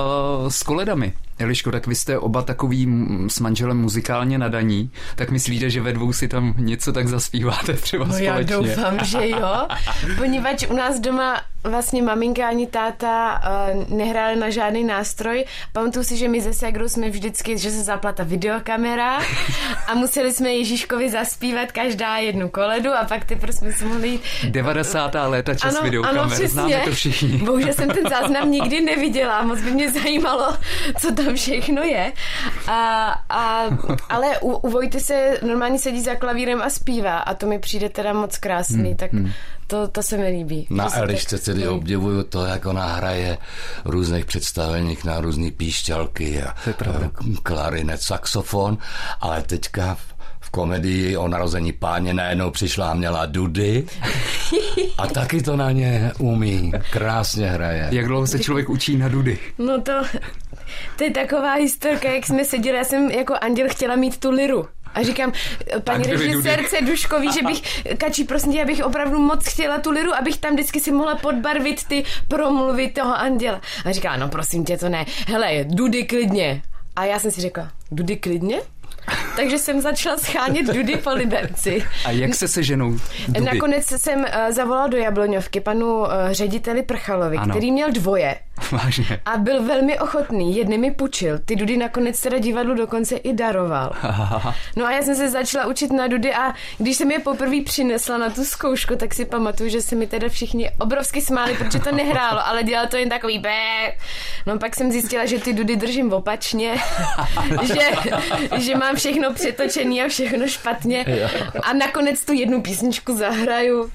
uh, 0.42 0.48
s 0.48 0.62
koledami? 0.62 1.12
Eliško, 1.38 1.72
tak 1.72 1.86
vy 1.86 1.94
jste 1.94 2.18
oba 2.18 2.42
takový 2.42 2.88
s 3.28 3.40
manželem 3.40 3.78
muzikálně 3.78 4.38
nadaní, 4.38 4.90
tak 5.16 5.30
myslíte, 5.30 5.70
že 5.70 5.80
ve 5.80 5.92
dvou 5.92 6.12
si 6.12 6.28
tam 6.28 6.54
něco 6.58 6.92
tak 6.92 7.08
zaspíváte 7.08 7.72
třeba 7.72 8.04
no 8.04 8.12
společně? 8.12 8.28
já 8.28 8.42
doufám, 8.42 8.98
že 9.04 9.28
jo, 9.28 9.68
poněvadž 10.16 10.66
u 10.70 10.74
nás 10.74 11.00
doma 11.00 11.40
vlastně 11.68 12.02
maminka 12.02 12.48
ani 12.48 12.66
táta 12.66 13.42
uh, 13.74 13.98
nehráli 13.98 14.36
na 14.36 14.50
žádný 14.50 14.84
nástroj. 14.84 15.44
Pamatuju 15.72 16.04
si, 16.04 16.16
že 16.16 16.28
my 16.28 16.40
ze 16.40 16.52
Segru 16.52 16.88
jsme 16.88 17.10
vždycky, 17.10 17.58
že 17.58 17.70
se 17.70 17.82
zaplata 17.82 18.22
videokamera 18.22 19.18
a 19.86 19.94
museli 19.94 20.32
jsme 20.32 20.50
Ježíškovi 20.50 21.10
zaspívat 21.10 21.72
každá 21.72 22.16
jednu 22.16 22.48
koledu 22.48 22.90
a 22.92 23.04
pak 23.04 23.24
teprve 23.24 23.52
jsme 23.52 23.72
se 23.72 23.84
mohli 23.84 24.08
jít. 24.08 24.22
90. 24.48 25.14
léta 25.26 25.54
čas 25.54 25.74
ano, 25.74 25.84
videokamer, 25.84 26.20
ano, 26.20 26.28
přesně. 26.30 26.48
známe 26.48 26.80
to 26.84 26.90
všichni. 26.90 27.38
Bohužel 27.38 27.72
jsem 27.72 27.88
ten 27.88 28.04
záznam 28.10 28.50
nikdy 28.50 28.80
neviděla, 28.80 29.42
moc 29.42 29.60
by 29.60 29.70
mě 29.70 29.92
zajímalo, 29.92 30.56
co 31.00 31.14
tam 31.14 31.25
všechno 31.34 31.82
je. 31.82 32.12
A, 32.66 33.06
a, 33.28 33.64
ale 34.08 34.38
u, 34.38 34.52
u 34.52 34.70
Vojty 34.70 35.00
se 35.00 35.38
normálně 35.46 35.78
sedí 35.78 36.02
za 36.02 36.14
klavírem 36.14 36.62
a 36.62 36.70
zpívá 36.70 37.18
a 37.18 37.34
to 37.34 37.46
mi 37.46 37.58
přijde 37.58 37.88
teda 37.88 38.12
moc 38.12 38.38
krásný, 38.38 38.88
hmm, 38.88 38.96
tak 38.96 39.12
hmm. 39.12 39.32
To, 39.66 39.88
to 39.88 40.02
se 40.02 40.16
mi 40.16 40.28
líbí. 40.28 40.66
Na 40.70 40.96
Elišce 40.96 41.38
tedy 41.38 41.64
no. 41.64 41.74
obdivuju 41.74 42.22
to, 42.22 42.46
jak 42.46 42.66
ona 42.66 42.86
hraje 42.86 43.38
v 43.84 43.90
různých 43.90 44.24
představeních 44.24 45.04
na 45.04 45.20
různé 45.20 45.50
píšťalky 45.50 46.42
a 46.42 46.54
klarinet, 47.42 48.02
saxofon, 48.02 48.78
ale 49.20 49.42
teďka 49.42 49.96
v 50.40 50.50
komedii 50.50 51.16
o 51.16 51.28
narození 51.28 51.72
páně 51.72 52.14
najednou 52.14 52.50
přišla 52.50 52.90
a 52.90 52.94
měla 52.94 53.26
dudy 53.26 53.86
a 54.98 55.06
taky 55.06 55.42
to 55.42 55.56
na 55.56 55.72
ně 55.72 56.12
umí. 56.18 56.72
Krásně 56.90 57.50
hraje. 57.50 57.88
Jak 57.92 58.06
dlouho 58.06 58.26
se 58.26 58.38
člověk 58.38 58.70
učí 58.70 58.96
na 58.96 59.08
dudy? 59.08 59.38
No 59.58 59.80
to, 59.80 59.92
to 60.96 61.04
je 61.04 61.10
taková 61.10 61.52
historka, 61.52 62.10
jak 62.10 62.26
jsme 62.26 62.44
seděli, 62.44 62.76
já 62.78 62.84
jsem 62.84 63.10
jako 63.10 63.34
anděl 63.40 63.66
chtěla 63.68 63.96
mít 63.96 64.20
tu 64.20 64.30
liru. 64.30 64.68
A 64.94 65.02
říkám, 65.02 65.32
paní 65.84 66.04
režisérce 66.04 66.80
Duškový, 66.80 67.32
že 67.32 67.42
bych, 67.42 67.84
Kačí, 67.98 68.24
prosím 68.24 68.52
tě, 68.52 68.62
abych 68.62 68.84
opravdu 68.84 69.18
moc 69.18 69.48
chtěla 69.48 69.78
tu 69.78 69.90
liru, 69.90 70.14
abych 70.14 70.36
tam 70.38 70.54
vždycky 70.54 70.80
si 70.80 70.92
mohla 70.92 71.14
podbarvit 71.14 71.84
ty 71.84 72.04
promluvy 72.28 72.88
toho 72.88 73.18
anděla. 73.18 73.60
A 73.84 73.92
říká, 73.92 74.16
no 74.16 74.28
prosím 74.28 74.64
tě, 74.64 74.78
to 74.78 74.88
ne. 74.88 75.04
Hele, 75.26 75.64
dudy 75.64 76.04
klidně. 76.04 76.62
A 76.96 77.04
já 77.04 77.18
jsem 77.18 77.30
si 77.30 77.40
řekla, 77.40 77.70
dudy 77.90 78.16
klidně? 78.16 78.60
Takže 79.36 79.58
jsem 79.58 79.80
začala 79.80 80.16
schánět 80.16 80.66
dudy 80.66 80.96
po 80.96 81.10
Liberci. 81.10 81.84
A 82.04 82.10
jak 82.10 82.34
se 82.34 82.48
seženou 82.48 82.90
dudy? 83.28 83.40
Nakonec 83.40 83.84
jsem 83.86 84.20
uh, 84.20 84.26
zavolala 84.50 84.86
do 84.86 84.96
Jabloňovky 84.96 85.60
panu 85.60 85.98
uh, 85.98 86.08
řediteli 86.30 86.82
Prchalovi, 86.82 87.36
ano. 87.36 87.54
který 87.54 87.72
měl 87.72 87.92
dvoje. 87.92 88.36
Vážně. 88.72 89.20
A 89.24 89.36
byl 89.36 89.62
velmi 89.62 89.98
ochotný, 89.98 90.56
jedny 90.56 90.78
mi 90.78 90.90
půjčil. 90.90 91.38
Ty 91.44 91.56
dudy 91.56 91.76
nakonec 91.76 92.20
teda 92.20 92.38
divadlu 92.38 92.74
dokonce 92.74 93.16
i 93.16 93.32
daroval. 93.32 93.92
No 94.76 94.86
a 94.86 94.92
já 94.92 95.02
jsem 95.02 95.14
se 95.16 95.30
začala 95.30 95.66
učit 95.66 95.92
na 95.92 96.06
dudy 96.06 96.34
a 96.34 96.54
když 96.78 96.96
jsem 96.96 97.10
je 97.10 97.18
poprvé 97.18 97.56
přinesla 97.64 98.18
na 98.18 98.30
tu 98.30 98.44
zkoušku, 98.44 98.96
tak 98.96 99.14
si 99.14 99.24
pamatuju, 99.24 99.70
že 99.70 99.82
se 99.82 99.94
mi 99.94 100.06
teda 100.06 100.28
všichni 100.28 100.70
obrovsky 100.78 101.20
smáli, 101.20 101.54
protože 101.54 101.78
to 101.78 101.92
nehrálo, 101.92 102.46
ale 102.46 102.62
dělal 102.62 102.86
to 102.86 102.96
jen 102.96 103.08
takový 103.08 103.38
bé. 103.38 103.92
No 104.46 104.58
pak 104.58 104.76
jsem 104.76 104.92
zjistila, 104.92 105.26
že 105.26 105.38
ty 105.38 105.52
dudy 105.52 105.76
držím 105.76 106.12
opačně, 106.12 106.74
že, 107.62 107.90
že 108.56 108.74
mám 108.74 108.96
všechno 108.96 109.32
přetočený 109.34 110.02
a 110.02 110.08
všechno 110.08 110.48
špatně 110.48 111.04
a 111.62 111.72
nakonec 111.72 112.24
tu 112.24 112.32
jednu 112.32 112.62
písničku 112.62 113.16
zahraju. 113.16 113.90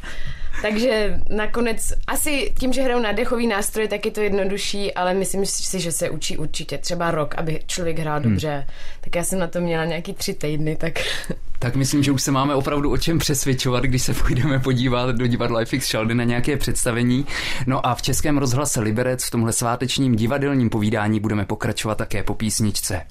Takže 0.62 1.20
nakonec 1.30 1.94
asi 2.08 2.54
tím, 2.60 2.74
že 2.74 2.82
hrajou 2.82 3.00
na 3.00 3.12
dechový 3.12 3.48
nástroj, 3.48 3.88
tak 3.88 4.06
je 4.06 4.12
to 4.12 4.22
jednodušší, 4.22 4.94
ale 4.94 5.14
myslím 5.14 5.46
si, 5.46 5.80
že 5.80 5.92
se 5.92 6.10
učí 6.10 6.38
určitě 6.38 6.78
třeba 6.78 7.12
rok, 7.12 7.36
aby 7.38 7.60
člověk 7.68 8.00
hrál 8.00 8.20
hmm. 8.20 8.30
dobře. 8.30 8.68
Tak 9.02 9.16
já 9.16 9.24
jsem 9.24 9.40
na 9.40 9.48
to 9.48 9.62
měla 9.62 9.86
nějaký 9.86 10.14
tři 10.14 10.34
týdny, 10.34 10.76
tak... 10.76 10.94
Tak 11.60 11.76
myslím, 11.76 12.04
že 12.04 12.12
už 12.12 12.22
se 12.22 12.32
máme 12.32 12.56
opravdu 12.56 12.92
o 12.92 12.98
čem 12.98 13.20
přesvědčovat, 13.20 13.84
když 13.84 14.02
se 14.02 14.14
půjdeme 14.14 14.60
podívat 14.60 15.16
do 15.16 15.28
divadla 15.28 15.66
FX 15.66 15.88
Šaldy 15.88 16.16
na 16.16 16.24
nějaké 16.24 16.58
představení. 16.58 17.26
No 17.68 17.86
a 17.86 17.96
v 17.96 18.02
Českém 18.02 18.38
rozhlase 18.38 18.80
Liberec 18.80 19.24
v 19.24 19.32
tomhle 19.32 19.54
svátečním 19.54 20.16
divadelním 20.16 20.70
povídání 20.70 21.20
budeme 21.20 21.46
pokračovat 21.46 21.98
také 21.98 22.24
po 22.24 22.34
písničce. 22.34 23.02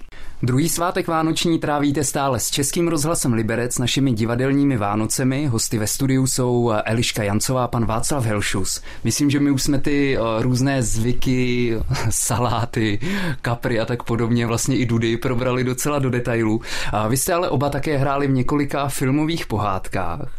Druhý 0.43 0.69
svátek 0.69 1.09
Vánoční 1.09 1.59
trávíte 1.59 2.05
stále 2.05 2.41
s 2.41 2.51
Českým 2.51 2.89
rozhlasem 2.89 3.33
Liberec 3.33 3.79
našimi 3.79 4.13
divadelními 4.13 4.77
Vánocemi. 4.77 5.47
Hosty 5.47 5.79
ve 5.79 5.87
studiu 5.87 6.27
jsou 6.27 6.73
Eliška 6.85 7.23
Jancová 7.23 7.65
a 7.65 7.69
pan 7.69 7.87
Václav 7.87 8.25
Helšus. 8.25 8.83
Myslím, 9.05 9.31
že 9.31 9.41
my 9.41 9.51
už 9.51 9.63
jsme 9.63 9.79
ty 9.79 10.19
uh, 10.19 10.25
různé 10.43 10.83
zvyky, 10.83 11.77
saláty, 12.11 12.99
kapry 13.43 13.81
a 13.81 13.85
tak 13.85 14.03
podobně, 14.03 14.47
vlastně 14.47 14.77
i 14.77 14.87
dudy 14.87 15.17
probrali 15.17 15.65
docela 15.65 15.99
do 15.99 16.11
detailu. 16.11 16.61
A 16.93 17.09
vy 17.09 17.17
jste 17.17 17.33
ale 17.33 17.49
oba 17.49 17.71
také 17.71 17.97
hráli 17.97 18.27
v 18.27 18.31
několika 18.31 18.89
filmových 18.89 19.47
pohádkách. 19.47 20.33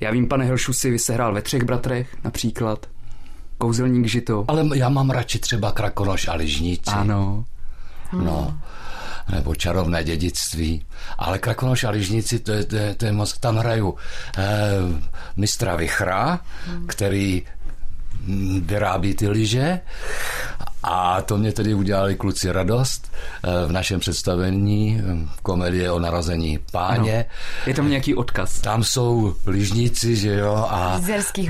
Já 0.00 0.10
vím, 0.10 0.28
pane 0.28 0.44
Helšusi, 0.44 0.90
vy 0.90 0.98
jste 0.98 1.12
hrál 1.12 1.34
ve 1.34 1.42
Třech 1.42 1.62
bratrech 1.62 2.16
například. 2.24 2.86
Kouzelník 3.58 4.06
žito. 4.06 4.44
Ale 4.48 4.78
já 4.78 4.88
mám 4.88 5.10
radši 5.10 5.38
třeba 5.38 5.72
Krakonoš 5.72 6.28
a 6.28 6.34
Ližníci. 6.34 6.90
Ano. 6.90 7.44
No. 8.12 8.58
Nebo 9.32 9.54
čarovné 9.54 10.04
dědictví. 10.04 10.86
Ale 11.18 11.38
Krakonoš 11.38 11.84
a 11.84 11.90
Ližníci, 11.90 12.38
to 12.38 12.52
je, 12.52 12.64
to 12.64 12.76
je, 12.76 12.94
to 12.94 13.06
je 13.06 13.12
moc, 13.12 13.38
tam 13.38 13.56
hraju 13.56 13.94
eh, 14.38 14.42
mistra 15.36 15.76
Vichra, 15.76 16.40
hmm. 16.66 16.86
který 16.86 17.42
vyrábí 18.60 19.14
ty 19.14 19.28
lyže 19.28 19.80
a 20.86 21.22
to 21.22 21.38
mě 21.38 21.52
tedy 21.52 21.74
udělali 21.74 22.14
kluci 22.14 22.52
radost 22.52 23.12
eh, 23.42 23.66
v 23.66 23.72
našem 23.72 24.00
představení 24.00 25.02
eh, 25.04 25.28
komedie 25.42 25.92
o 25.92 25.98
narození 25.98 26.58
páně. 26.72 27.14
Ano. 27.14 27.24
Je 27.66 27.74
tam 27.74 27.88
nějaký 27.88 28.14
odkaz? 28.14 28.60
Tam 28.60 28.84
jsou 28.84 29.34
lyžníci, 29.46 30.16
že 30.16 30.34
jo, 30.34 30.66
a 30.70 31.00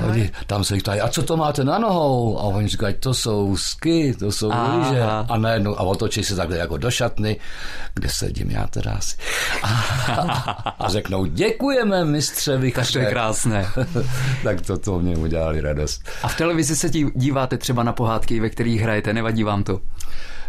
oni, 0.09 0.31
tam 0.47 0.63
se 0.63 0.73
jich 0.73 0.83
ptají, 0.83 1.01
a 1.01 1.07
co 1.07 1.23
to 1.23 1.37
máte 1.37 1.63
na 1.63 1.79
nohou? 1.79 2.39
A 2.39 2.41
oni 2.41 2.67
říkají, 2.67 2.95
to 2.99 3.13
jsou 3.13 3.57
sky, 3.57 4.15
to 4.19 4.31
jsou 4.31 4.51
lyže. 4.77 5.01
A 5.03 5.37
najednou, 5.37 5.79
a 5.79 5.83
otočí 5.83 6.23
se 6.23 6.35
takhle 6.35 6.57
jako 6.57 6.77
do 6.77 6.91
šatny, 6.91 7.37
kde 7.93 8.09
sedím 8.09 8.51
já 8.51 8.67
teda 8.67 8.91
asi. 8.91 9.15
A, 9.63 9.69
a 10.79 10.89
řeknou, 10.89 11.25
děkujeme 11.25 12.05
mistře 12.05 12.57
Vichře. 12.57 12.81
Tak 12.81 12.91
to 12.91 12.99
je 12.99 13.05
krásné. 13.05 13.67
tak 14.43 14.61
to, 14.61 14.77
to 14.77 14.99
mě 14.99 15.17
udělali 15.17 15.61
radost. 15.61 16.01
A 16.23 16.27
v 16.27 16.37
televizi 16.37 16.75
se 16.75 16.89
díváte 17.15 17.57
třeba 17.57 17.83
na 17.83 17.93
pohádky, 17.93 18.39
ve 18.39 18.49
kterých 18.49 18.81
hrajete, 18.81 19.13
nevadí 19.27 19.43
vám 19.43 19.63
to? 19.63 19.79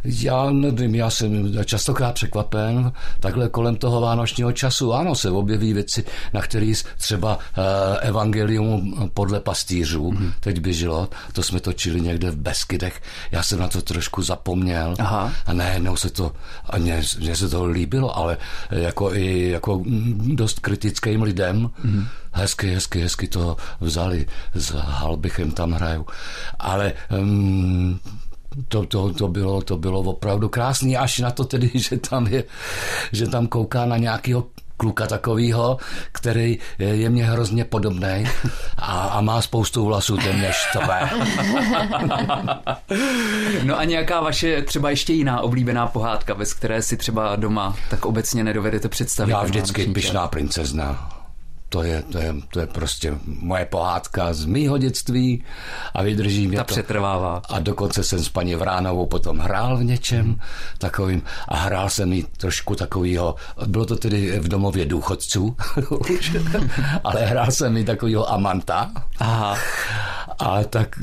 Já 0.04 0.50
nevím, 0.50 0.94
já 0.94 1.10
jsem 1.10 1.64
častokrát 1.64 2.14
překvapen, 2.14 2.92
takhle 3.20 3.48
kolem 3.48 3.76
toho 3.76 4.00
vánočního 4.00 4.52
času, 4.52 4.92
ano, 4.92 5.14
se 5.14 5.30
objeví 5.30 5.72
věci, 5.72 6.04
na 6.32 6.42
které 6.42 6.72
třeba 6.98 7.36
uh, 7.36 7.64
evangelium 8.00 9.10
podle 9.14 9.40
pastýřů 9.40 10.12
mm. 10.12 10.32
teď 10.40 10.60
běželo, 10.60 11.08
to 11.32 11.42
jsme 11.42 11.60
točili 11.60 12.00
někde 12.00 12.30
v 12.30 12.36
Beskydech, 12.36 13.02
já 13.30 13.42
jsem 13.42 13.58
na 13.58 13.68
to 13.68 13.82
trošku 13.82 14.22
zapomněl 14.22 14.94
Aha. 14.98 15.32
a 15.46 15.52
najednou 15.52 15.96
se 15.96 16.10
to, 16.10 16.32
a 16.70 16.78
mně, 16.78 17.02
mně 17.18 17.36
se 17.36 17.48
to 17.48 17.66
líbilo, 17.66 18.16
ale 18.16 18.36
jako 18.70 19.14
i 19.14 19.48
jako 19.50 19.82
dost 20.34 20.60
kritickým 20.60 21.22
lidem, 21.22 21.70
mm. 21.84 22.06
hezky, 22.32 22.74
hezky, 22.74 23.00
hezky 23.00 23.28
to 23.28 23.56
vzali, 23.80 24.26
s 24.54 24.70
Halbichem 24.70 25.50
tam 25.50 25.72
hraju, 25.72 26.06
ale 26.58 26.92
um, 27.10 28.00
to, 28.68 28.86
to, 28.86 29.12
to, 29.12 29.28
bylo, 29.28 29.62
to 29.62 29.76
bylo 29.76 30.00
opravdu 30.00 30.48
krásný, 30.48 30.96
až 30.96 31.18
na 31.18 31.30
to 31.30 31.44
tedy, 31.44 31.70
že 31.74 31.96
tam, 31.98 32.26
je, 32.26 32.44
že 33.12 33.26
tam 33.26 33.46
kouká 33.46 33.86
na 33.86 33.96
nějakého 33.96 34.44
kluka 34.78 35.06
takového, 35.06 35.78
který 36.12 36.58
je 36.78 37.10
mě 37.10 37.24
hrozně 37.24 37.64
podobný 37.64 38.24
a, 38.76 39.02
a 39.02 39.20
má 39.20 39.42
spoustu 39.42 39.84
vlasů 39.84 40.16
téměř 40.16 40.56
tvé. 40.72 41.10
no 43.64 43.78
a 43.78 43.84
nějaká 43.84 44.20
vaše 44.20 44.62
třeba 44.62 44.90
ještě 44.90 45.12
jiná 45.12 45.40
oblíbená 45.40 45.86
pohádka, 45.86 46.34
bez 46.34 46.54
které 46.54 46.82
si 46.82 46.96
třeba 46.96 47.36
doma 47.36 47.76
tak 47.90 48.06
obecně 48.06 48.44
nedovedete 48.44 48.88
představit? 48.88 49.32
Já 49.32 49.42
vždycky 49.42 49.86
Pyšná 49.86 50.28
princezna 50.28 51.17
to 51.68 51.83
je, 51.83 52.02
to, 52.02 52.18
je, 52.18 52.35
to 52.52 52.61
je 52.61 52.66
prostě 52.66 53.14
moje 53.26 53.64
pohádka 53.64 54.33
z 54.33 54.44
mýho 54.44 54.78
dětství 54.78 55.44
a 55.94 56.02
vydrží 56.02 56.48
mě 56.48 56.57
Ta 56.57 56.64
to. 56.64 56.74
přetrvává. 56.74 57.42
A 57.48 57.59
dokonce 57.59 58.04
jsem 58.04 58.18
s 58.24 58.28
paní 58.28 58.54
Vránovou 58.54 59.07
potom 59.07 59.38
hrál 59.38 59.76
v 59.76 59.85
něčem 59.85 60.40
takovým 60.78 61.22
a 61.48 61.57
hrál 61.57 61.90
jsem 61.90 62.12
jí 62.12 62.22
trošku 62.37 62.74
takovýho, 62.74 63.35
bylo 63.66 63.87
to 63.87 63.96
tedy 63.96 64.38
v 64.40 64.48
domově 64.48 64.87
důchodců, 64.87 65.57
ale 67.04 67.20
hrál 67.26 67.50
jsem 67.50 67.76
jí 67.76 67.85
takovýho 67.85 68.33
Amanta. 68.33 68.90
Aha. 69.18 69.57
A 70.38 70.64
tak, 70.64 70.98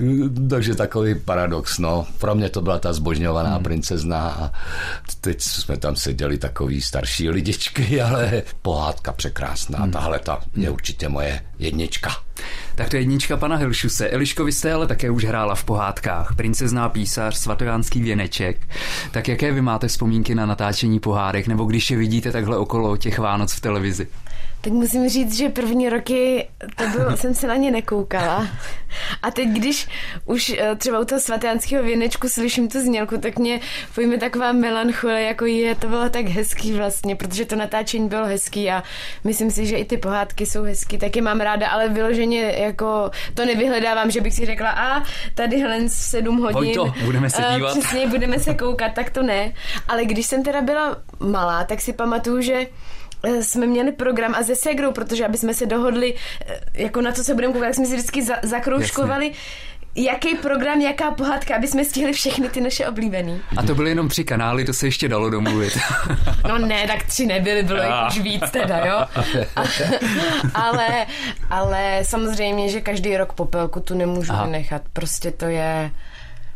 takže 0.49 0.75
takový 0.75 1.15
paradox, 1.15 1.77
no. 1.77 2.07
Pro 2.17 2.35
mě 2.35 2.49
to 2.49 2.61
byla 2.61 2.79
ta 2.79 2.93
zbožňovaná 2.93 3.53
hmm. 3.53 3.63
princezna 3.63 4.29
a 4.29 4.51
teď 5.21 5.41
jsme 5.41 5.77
tam 5.77 5.95
seděli 5.95 6.37
takový 6.37 6.81
starší 6.81 7.29
lidičky, 7.29 8.01
ale 8.01 8.43
pohádka 8.61 9.13
překrásná. 9.13 9.79
Hmm. 9.79 9.91
Tahle 9.91 10.19
ta 10.19 10.41
je 10.55 10.69
určitě 10.69 11.09
moje 11.09 11.41
jednička. 11.59 12.11
Tak 12.75 12.89
to 12.89 12.95
je 12.95 13.01
jednička 13.01 13.37
pana 13.37 13.55
Hilšuse. 13.55 14.09
Eliško, 14.09 14.45
vy 14.45 14.51
jste 14.51 14.73
ale 14.73 14.87
také 14.87 15.09
už 15.09 15.25
hrála 15.25 15.55
v 15.55 15.63
pohádkách. 15.63 16.35
Princezná 16.35 16.89
písař, 16.89 17.37
svatojánský 17.37 18.01
věneček. 18.01 18.67
Tak 19.11 19.27
jaké 19.27 19.51
vy 19.51 19.61
máte 19.61 19.87
vzpomínky 19.87 20.35
na 20.35 20.45
natáčení 20.45 20.99
pohádek, 20.99 21.47
nebo 21.47 21.65
když 21.65 21.91
je 21.91 21.97
vidíte 21.97 22.31
takhle 22.31 22.57
okolo 22.57 22.97
těch 22.97 23.19
Vánoc 23.19 23.53
v 23.53 23.61
televizi? 23.61 24.07
Tak 24.65 24.73
musím 24.73 25.09
říct, 25.09 25.37
že 25.37 25.49
první 25.49 25.89
roky 25.89 26.47
to 26.75 26.87
bylo, 26.87 27.17
jsem 27.17 27.33
se 27.33 27.47
na 27.47 27.55
ně 27.55 27.71
nekoukala. 27.71 28.47
A 29.21 29.31
teď, 29.31 29.49
když 29.49 29.87
už 30.25 30.55
eh, 30.57 30.75
třeba 30.75 30.99
u 30.99 31.05
toho 31.05 31.21
svatánského 31.21 31.83
věnečku 31.83 32.29
slyším 32.29 32.69
tu 32.69 32.81
znělku, 32.81 33.17
tak 33.17 33.39
mě 33.39 33.59
pojme 33.95 34.17
taková 34.17 34.51
melancholie, 34.51 35.21
jako 35.21 35.45
je, 35.45 35.75
to 35.75 35.87
bylo 35.87 36.09
tak 36.09 36.25
hezký 36.25 36.73
vlastně, 36.73 37.15
protože 37.15 37.45
to 37.45 37.55
natáčení 37.55 38.09
bylo 38.09 38.25
hezký 38.25 38.71
a 38.71 38.83
myslím 39.23 39.51
si, 39.51 39.65
že 39.65 39.77
i 39.77 39.85
ty 39.85 39.97
pohádky 39.97 40.45
jsou 40.45 40.63
hezký, 40.63 40.97
taky 40.97 41.21
mám 41.21 41.39
ráda, 41.39 41.69
ale 41.69 41.89
vyloženě 41.89 42.41
jako 42.41 43.11
to 43.33 43.45
nevyhledávám, 43.45 44.11
že 44.11 44.21
bych 44.21 44.33
si 44.33 44.45
řekla, 44.45 44.69
a 44.69 45.03
tady 45.35 45.61
hlen 45.61 45.89
sedm 45.89 46.37
hodin. 46.37 46.73
to, 46.73 46.93
budeme 47.03 47.29
se 47.29 47.43
dívat. 47.55 47.77
Přesně, 47.77 48.07
budeme 48.07 48.39
se 48.39 48.53
koukat, 48.53 48.93
tak 48.93 49.09
to 49.09 49.23
ne. 49.23 49.51
Ale 49.87 50.05
když 50.05 50.25
jsem 50.25 50.43
teda 50.43 50.61
byla 50.61 50.97
malá, 51.19 51.63
tak 51.63 51.81
si 51.81 51.93
pamatuju, 51.93 52.41
že 52.41 52.55
Eh, 52.55 53.04
jsme 53.41 53.67
měli 53.67 53.91
program 53.91 54.35
a 54.35 54.43
ze 54.43 54.55
Segrou, 54.55 54.91
protože 54.91 55.25
aby 55.25 55.37
jsme 55.37 55.53
se 55.53 55.65
dohodli, 55.65 56.13
eh, 56.47 56.59
jako 56.73 57.01
na 57.01 57.11
co 57.11 57.23
se 57.23 57.33
budeme 57.33 57.53
koukat, 57.53 57.67
tak 57.67 57.75
jsme 57.75 57.85
si 57.85 57.95
vždycky 57.95 58.23
za, 58.23 58.35
zakroužkovali, 58.43 59.25
Jasně 59.25 59.39
jaký 59.95 60.35
program, 60.35 60.81
jaká 60.81 61.11
pohádka, 61.11 61.55
aby 61.55 61.67
jsme 61.67 61.85
stihli 61.85 62.13
všechny 62.13 62.49
ty 62.49 62.61
naše 62.61 62.87
oblíbený. 62.87 63.41
A 63.57 63.63
to 63.63 63.75
byly 63.75 63.89
jenom 63.89 64.09
tři 64.09 64.23
kanály, 64.23 64.65
to 64.65 64.73
se 64.73 64.87
ještě 64.87 65.07
dalo 65.07 65.29
domluvit. 65.29 65.77
no 66.47 66.57
ne, 66.57 66.87
tak 66.87 67.03
tři 67.03 67.25
nebyly, 67.25 67.63
bylo 67.63 67.83
jich 67.83 68.07
už 68.07 68.19
víc 68.19 68.51
teda, 68.51 68.85
jo. 68.85 69.05
ale, 70.53 71.05
ale 71.49 71.99
samozřejmě, 72.03 72.69
že 72.69 72.81
každý 72.81 73.17
rok 73.17 73.33
popelku 73.33 73.79
tu 73.79 73.97
nemůžu 73.97 74.31
Aha. 74.31 74.45
nechat. 74.45 74.81
Prostě 74.93 75.31
to 75.31 75.45
je 75.45 75.91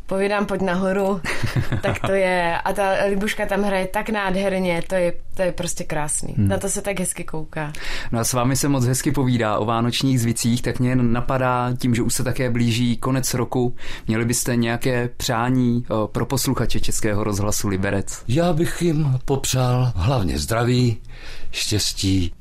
povídám, 0.10 0.46
pojď 0.46 0.62
nahoru, 0.62 1.22
tak 1.82 2.00
to 2.00 2.12
je, 2.12 2.58
a 2.58 2.74
ta 2.74 2.90
Libuška 3.10 3.46
tam 3.46 3.64
hraje 3.64 3.88
tak 3.88 4.10
nádherně, 4.10 4.82
to 4.88 4.96
je, 4.96 5.14
to 5.36 5.42
je 5.42 5.52
prostě 5.52 5.84
krásný. 5.84 6.34
Hmm. 6.38 6.48
Na 6.48 6.58
to 6.58 6.70
se 6.70 6.82
tak 6.82 7.00
hezky 7.00 7.24
kouká. 7.24 7.74
No 8.12 8.20
a 8.20 8.24
s 8.24 8.34
vámi 8.34 8.56
se 8.56 8.68
moc 8.68 8.86
hezky 8.86 9.12
povídá 9.12 9.58
o 9.58 9.66
vánočních 9.66 10.22
zvicích, 10.22 10.62
tak 10.62 10.80
mě 10.80 10.96
napadá 10.96 11.74
tím, 11.78 11.96
že 11.96 12.02
už 12.02 12.14
se 12.14 12.24
také 12.24 12.50
blíží 12.50 12.98
konec 12.98 13.34
roku. 13.34 13.76
Měli 14.08 14.26
byste 14.26 14.56
nějaké 14.56 15.10
přání 15.18 15.86
pro 16.12 16.26
posluchače 16.26 16.80
Českého 16.80 17.24
rozhlasu 17.24 17.68
Liberec? 17.68 18.24
Já 18.28 18.54
bych 18.54 18.82
jim 18.82 19.20
popřál 19.26 19.92
hlavně 19.96 20.40
zdraví, 20.40 20.98
štěstí, 21.52 22.34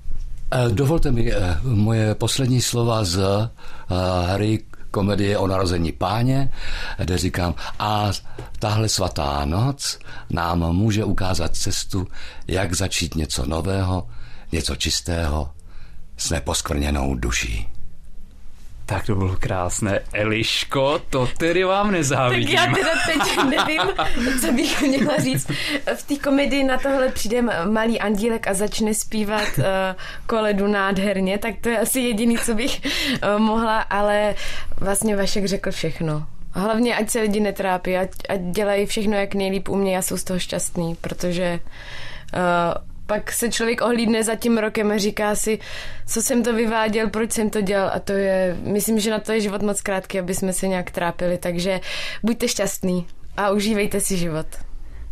eh, 0.53 0.71
Dovolte 0.71 1.11
mi 1.11 1.33
eh, 1.33 1.57
moje 1.63 2.15
poslední 2.15 2.61
slova 2.61 3.05
z 3.05 3.19
eh, 3.19 3.49
hry 4.33 4.59
komedie 4.91 5.39
o 5.39 5.47
narození 5.47 5.93
páně, 5.93 6.53
kde 6.99 7.19
říkám, 7.19 7.55
a 7.79 8.11
tahle 8.59 8.89
svatá 8.89 9.45
noc 9.45 9.99
nám 10.31 10.59
může 10.59 11.05
ukázat 11.05 11.57
cestu, 11.57 12.07
jak 12.49 12.75
začít 12.75 13.15
něco 13.15 13.47
nového, 13.47 14.09
něco 14.53 14.77
čistého 14.77 15.51
s 16.17 16.31
neposkvrněnou 16.31 17.15
duší. 17.15 17.78
Tak 18.89 19.07
to 19.07 19.15
bylo 19.15 19.37
krásné. 19.41 20.01
Eliško, 20.13 21.01
to 21.11 21.29
tedy 21.39 21.65
vám 21.65 21.91
nezávidím. 21.91 22.57
Tak 22.57 22.69
já 22.69 22.75
teda 22.75 22.91
teď 23.07 23.45
nevím, 23.45 23.81
co 24.41 24.53
bych 24.53 24.83
měla 24.83 25.17
říct. 25.19 25.51
V 25.97 26.03
té 26.03 26.17
komedii 26.17 26.65
na 26.65 26.79
tohle 26.79 27.09
přijde 27.09 27.43
malý 27.65 28.01
andílek 28.01 28.47
a 28.47 28.55
začne 28.55 28.95
zpívat 28.95 29.49
uh, 29.59 29.65
koledu 30.27 30.67
nádherně, 30.67 31.39
tak 31.39 31.55
to 31.61 31.69
je 31.69 31.79
asi 31.79 32.01
jediný, 32.01 32.39
co 32.39 32.55
bych 32.55 32.81
uh, 32.83 33.39
mohla, 33.39 33.81
ale 33.81 34.35
vlastně 34.81 35.17
Vašek 35.17 35.47
řekl 35.47 35.71
všechno. 35.71 36.27
Hlavně, 36.53 36.97
ať 36.97 37.11
se 37.11 37.21
lidi 37.21 37.41
netrápí, 37.41 37.97
ať, 37.97 38.11
ať 38.29 38.41
dělají 38.41 38.87
všechno 38.87 39.17
jak 39.17 39.35
nejlíp 39.35 39.69
u 39.69 39.77
mě, 39.77 39.95
já 39.95 40.03
jsem 40.03 40.19
z 40.19 40.25
toho 40.25 40.39
šťastný, 40.39 40.95
protože 41.01 41.61
uh, 42.35 42.88
pak 43.09 43.33
se 43.33 43.51
člověk 43.51 43.81
ohlídne 43.81 44.25
za 44.25 44.35
tím 44.35 44.59
rokem 44.59 44.91
a 44.91 44.99
říká 44.99 45.35
si, 45.35 45.59
co 46.07 46.23
jsem 46.23 46.43
to 46.43 46.55
vyváděl, 46.55 47.11
proč 47.11 47.33
jsem 47.33 47.51
to 47.51 47.61
dělal 47.61 47.91
a 47.95 47.99
to 47.99 48.13
je, 48.13 48.57
myslím, 48.61 49.01
že 49.01 49.11
na 49.11 49.19
to 49.19 49.33
je 49.33 49.41
život 49.41 49.63
moc 49.63 49.81
krátký, 49.81 50.19
aby 50.19 50.35
jsme 50.35 50.53
se 50.53 50.69
nějak 50.69 50.91
trápili, 50.91 51.39
takže 51.39 51.81
buďte 52.23 52.49
šťastný 52.49 53.07
a 53.37 53.51
užívejte 53.51 54.01
si 54.01 54.17
život. 54.17 54.47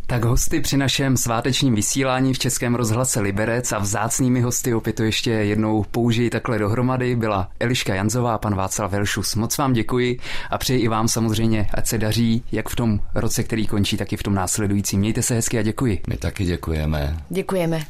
Tak 0.08 0.24
hosty 0.24 0.60
při 0.60 0.76
našem 0.76 1.16
svátečním 1.16 1.74
vysílání 1.74 2.34
v 2.34 2.38
Českém 2.38 2.74
rozhlase 2.74 3.20
Liberec 3.20 3.72
a 3.72 3.78
vzácnými 3.78 4.40
hosty 4.40 4.74
opět 4.74 4.92
to 4.92 5.02
ještě 5.02 5.30
jednou 5.30 5.84
použijí 5.90 6.30
takhle 6.30 6.58
dohromady 6.58 7.16
byla 7.16 7.48
Eliška 7.60 7.94
Janzová 7.94 8.34
a 8.34 8.38
pan 8.38 8.54
Václav 8.54 8.92
Velšus. 8.92 9.34
Moc 9.34 9.58
vám 9.58 9.72
děkuji 9.72 10.18
a 10.50 10.58
přeji 10.58 10.80
i 10.80 10.88
vám 10.88 11.08
samozřejmě, 11.08 11.68
ať 11.74 11.86
se 11.86 11.98
daří 11.98 12.44
jak 12.52 12.68
v 12.68 12.76
tom 12.76 13.00
roce, 13.14 13.42
který 13.42 13.66
končí, 13.66 13.96
tak 13.96 14.12
i 14.12 14.16
v 14.16 14.22
tom 14.22 14.34
následujícím. 14.34 15.00
Mějte 15.00 15.22
se 15.22 15.34
hezky 15.34 15.58
a 15.58 15.62
děkuji. 15.62 16.02
My 16.08 16.16
taky 16.16 16.44
děkujeme. 16.44 17.16
Děkujeme. 17.28 17.82